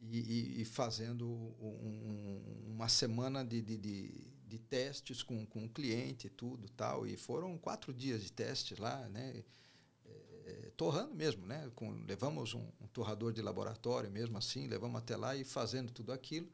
[0.00, 5.68] E, e, e fazendo um, uma semana de, de, de, de, testes com, com o
[5.68, 7.06] cliente e tudo tal.
[7.06, 9.42] E foram quatro dias de testes lá, né?
[10.46, 11.68] É, torrando mesmo, né?
[11.74, 16.12] Com, levamos um, um torrador de laboratório mesmo assim, levamos até lá e fazendo tudo
[16.12, 16.48] aquilo.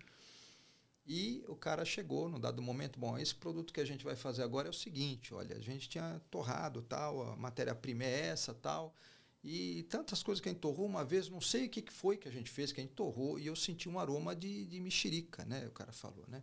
[1.07, 4.43] E o cara chegou num dado momento, bom, esse produto que a gente vai fazer
[4.43, 8.95] agora é o seguinte, olha, a gente tinha torrado tal, a matéria-prima é essa tal,
[9.43, 12.27] e tantas coisas que a gente torrou uma vez, não sei o que foi que
[12.27, 15.45] a gente fez, que a gente torrou, e eu senti um aroma de, de mexerica,
[15.45, 15.67] né?
[15.67, 16.43] O cara falou, né?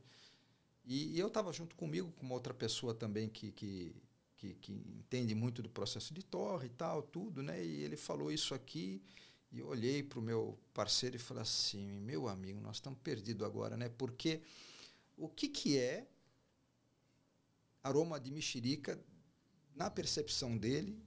[0.86, 3.96] E, e eu estava junto comigo, com uma outra pessoa também que, que,
[4.38, 7.66] que, que entende muito do processo de torre e tal, tudo, né?
[7.66, 9.02] E ele falou isso aqui,
[9.52, 13.46] e eu olhei para o meu parceiro e falei assim, meu amigo, nós estamos perdidos
[13.46, 13.90] agora, né?
[13.90, 14.42] Porque
[15.18, 16.08] o que, que é
[17.84, 19.00] aroma de mexerica
[19.76, 21.04] na percepção dele?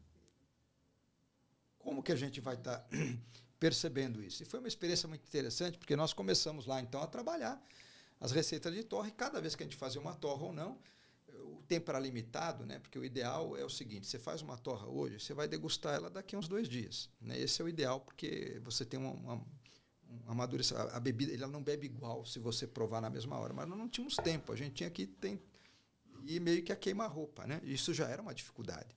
[1.79, 2.89] Como que a gente vai estar tá
[3.59, 4.43] percebendo isso?
[4.43, 7.63] E foi uma experiência muito interessante, porque nós começamos lá então a trabalhar
[8.21, 10.79] as receitas de torre, cada vez que a gente fazia uma torre ou não,
[11.43, 12.79] o tempo era limitado, né?
[12.79, 16.11] Porque o ideal é o seguinte: você faz uma torra hoje, você vai degustar ela
[16.11, 17.09] daqui a uns dois dias.
[17.21, 17.39] Né?
[17.39, 20.77] Esse é o ideal, porque você tem uma, uma, uma amadurecer.
[20.79, 23.79] A, a bebida ela não bebe igual se você provar na mesma hora, mas nós
[23.79, 24.53] não tínhamos tempo.
[24.53, 25.41] A gente tinha que tem,
[26.25, 27.61] ir meio que a queima-roupa, né?
[27.65, 28.95] Isso já era uma dificuldade.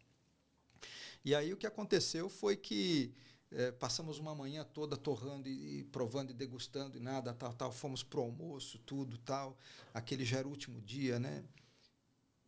[1.23, 3.13] E aí o que aconteceu foi que
[3.51, 7.71] é, passamos uma manhã toda torrando e, e, provando e degustando e nada, tal, tal.
[7.71, 9.57] Fomos pro almoço, tudo, tal.
[9.93, 11.43] Aquele já era o último dia, né?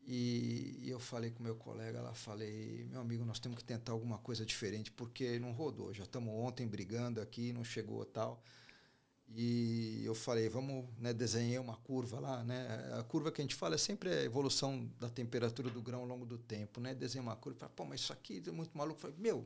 [0.06, 3.92] E, e, eu falei com meu colega, ela falei, meu amigo, nós temos que tentar
[3.92, 5.94] alguma coisa diferente, porque não rodou.
[5.94, 8.42] Já estamos ontem brigando aqui, não chegou tal.
[9.36, 12.68] E eu falei, vamos, né, desenhei uma curva lá, né?
[13.00, 16.08] A curva que a gente fala é sempre a evolução da temperatura do grão ao
[16.08, 16.96] longo do tempo, né?
[16.96, 18.98] Desenhei uma curva, falei, pô, mas isso aqui é muito maluco.
[18.98, 19.46] Eu falei, meu,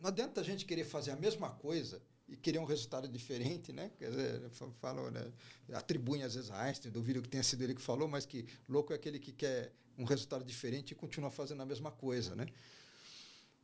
[0.00, 3.90] não adianta a gente querer fazer a mesma coisa e queria um resultado diferente, né?
[3.98, 4.50] Quer dizer,
[4.80, 5.32] falam, né?
[5.72, 8.92] atribuem às vezes a Einstein, duvido que tenha sido ele que falou, mas que louco
[8.92, 12.46] é aquele que quer um resultado diferente e continua fazendo a mesma coisa, né?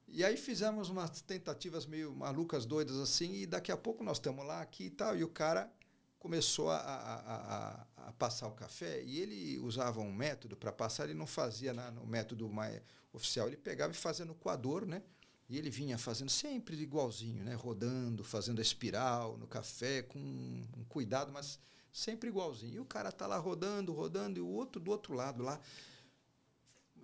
[0.09, 4.45] E aí fizemos umas tentativas meio malucas, doidas assim, e daqui a pouco nós estamos
[4.45, 5.73] lá aqui e tal, e o cara
[6.19, 11.05] começou a, a, a, a passar o café, e ele usava um método para passar,
[11.05, 12.81] ele não fazia na, no método mais
[13.13, 15.03] oficial, ele pegava e fazia no coador, né?
[15.49, 17.55] E ele vinha fazendo sempre igualzinho, né?
[17.55, 21.59] rodando, fazendo a espiral no café, com um cuidado, mas
[21.93, 22.75] sempre igualzinho.
[22.75, 25.61] E o cara tá lá rodando, rodando, e o outro do outro lado lá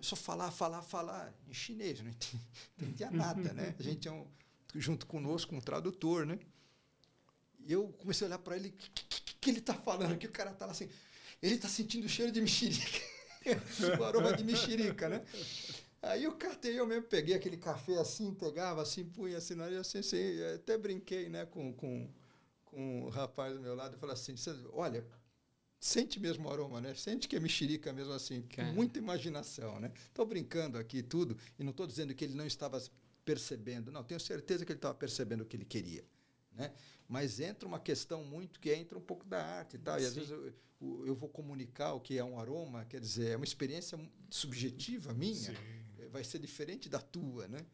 [0.03, 2.11] começou a falar, falar, falar em chinês, não
[2.77, 3.73] entendia nada, né?
[3.79, 4.27] A gente tinha um,
[4.75, 6.37] junto conosco um tradutor, né?
[7.65, 8.89] E eu comecei a olhar para ele, o que,
[9.21, 10.17] que, que, ele tá falando?
[10.17, 10.89] Que o cara tá lá assim,
[11.41, 12.99] ele tá sentindo o cheiro de mexerica,
[13.97, 15.25] o aroma de mexerica, né?
[16.03, 19.99] Aí eu catei, eu mesmo peguei aquele café assim, pegava assim, punha assim, na assim,
[19.99, 22.09] assim, até brinquei, né, com, com,
[22.65, 24.35] com o rapaz do meu lado, e falei assim,
[24.73, 25.07] olha,
[25.79, 26.93] sente mesmo o aroma, né?
[26.93, 29.93] Sente que é mexerica mesmo assim, com muita imaginação, né?
[29.95, 32.83] Estou brincando aqui tudo, e não estou dizendo que ele não estava
[33.23, 36.03] percebendo, não, tenho certeza que ele estava percebendo o que ele queria,
[36.51, 36.73] né?
[37.07, 40.15] Mas entra uma questão muito que entra um pouco da arte e tal, e às
[40.15, 40.53] vezes eu,
[41.05, 43.97] eu, vou comunicar o que é um aroma, quer dizer, é uma experiência
[44.29, 45.82] subjetiva minha, Sim
[46.13, 47.65] vai ser diferente da tua, né?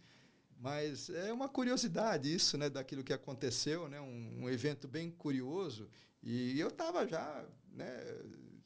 [0.58, 5.90] Mas é uma curiosidade isso, né, daquilo que aconteceu, né, um, um evento bem curioso.
[6.22, 7.88] E eu estava já, né,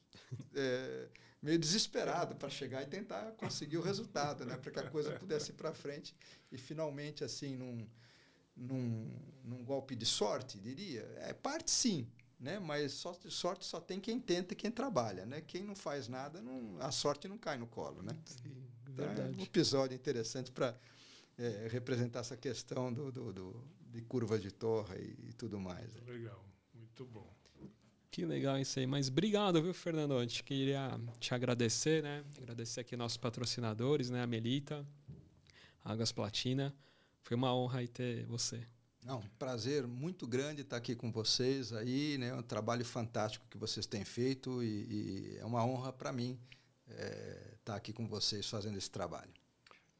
[0.55, 1.09] é,
[1.41, 5.51] meio desesperado para chegar e tentar conseguir o resultado, né, para que a coisa pudesse
[5.51, 6.15] ir para frente
[6.51, 7.87] e finalmente assim num,
[8.55, 9.11] num,
[9.43, 11.03] num golpe de sorte, diria.
[11.17, 12.07] É parte sim,
[12.39, 12.59] né?
[12.59, 15.41] Mas só, sorte só tem quem tenta e quem trabalha, né?
[15.41, 18.17] Quem não faz nada, não, a sorte não cai no colo, né?
[18.25, 18.62] Sim.
[18.97, 20.77] É um episódio interessante para
[21.37, 25.91] é, representar essa questão do, do, do, de curva de torre e, e tudo mais.
[25.93, 27.33] Muito legal, muito bom.
[28.11, 28.85] Que legal isso aí.
[28.85, 30.15] Mas obrigado, viu, Fernando?
[30.15, 32.23] A gente queria te agradecer, né?
[32.37, 34.21] Agradecer aqui nossos patrocinadores, né?
[34.21, 34.85] A Melita,
[35.83, 36.71] Águas Platina.
[37.23, 38.63] Foi uma honra ter você.
[39.03, 42.33] Não, prazer muito grande estar aqui com vocês aí, né?
[42.35, 46.37] Um trabalho fantástico que vocês têm feito e, e é uma honra para mim
[46.93, 49.31] estar é, tá aqui com vocês fazendo esse trabalho.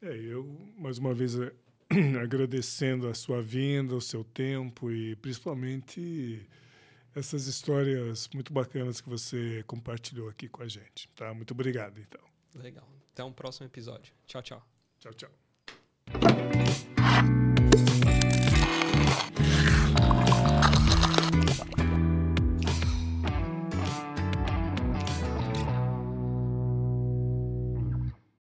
[0.02, 0.46] É, eu,
[0.78, 1.52] mais uma vez, é,
[2.22, 6.48] agradecendo a sua vinda, o seu tempo e principalmente
[7.16, 11.08] essas histórias muito bacanas que você compartilhou aqui com a gente.
[11.16, 11.34] Tá?
[11.34, 12.22] Muito obrigado, então.
[12.56, 12.88] Legal.
[13.14, 14.14] Até um próximo episódio.
[14.26, 14.68] Tchau, tchau.
[15.00, 15.30] Tchau, tchau.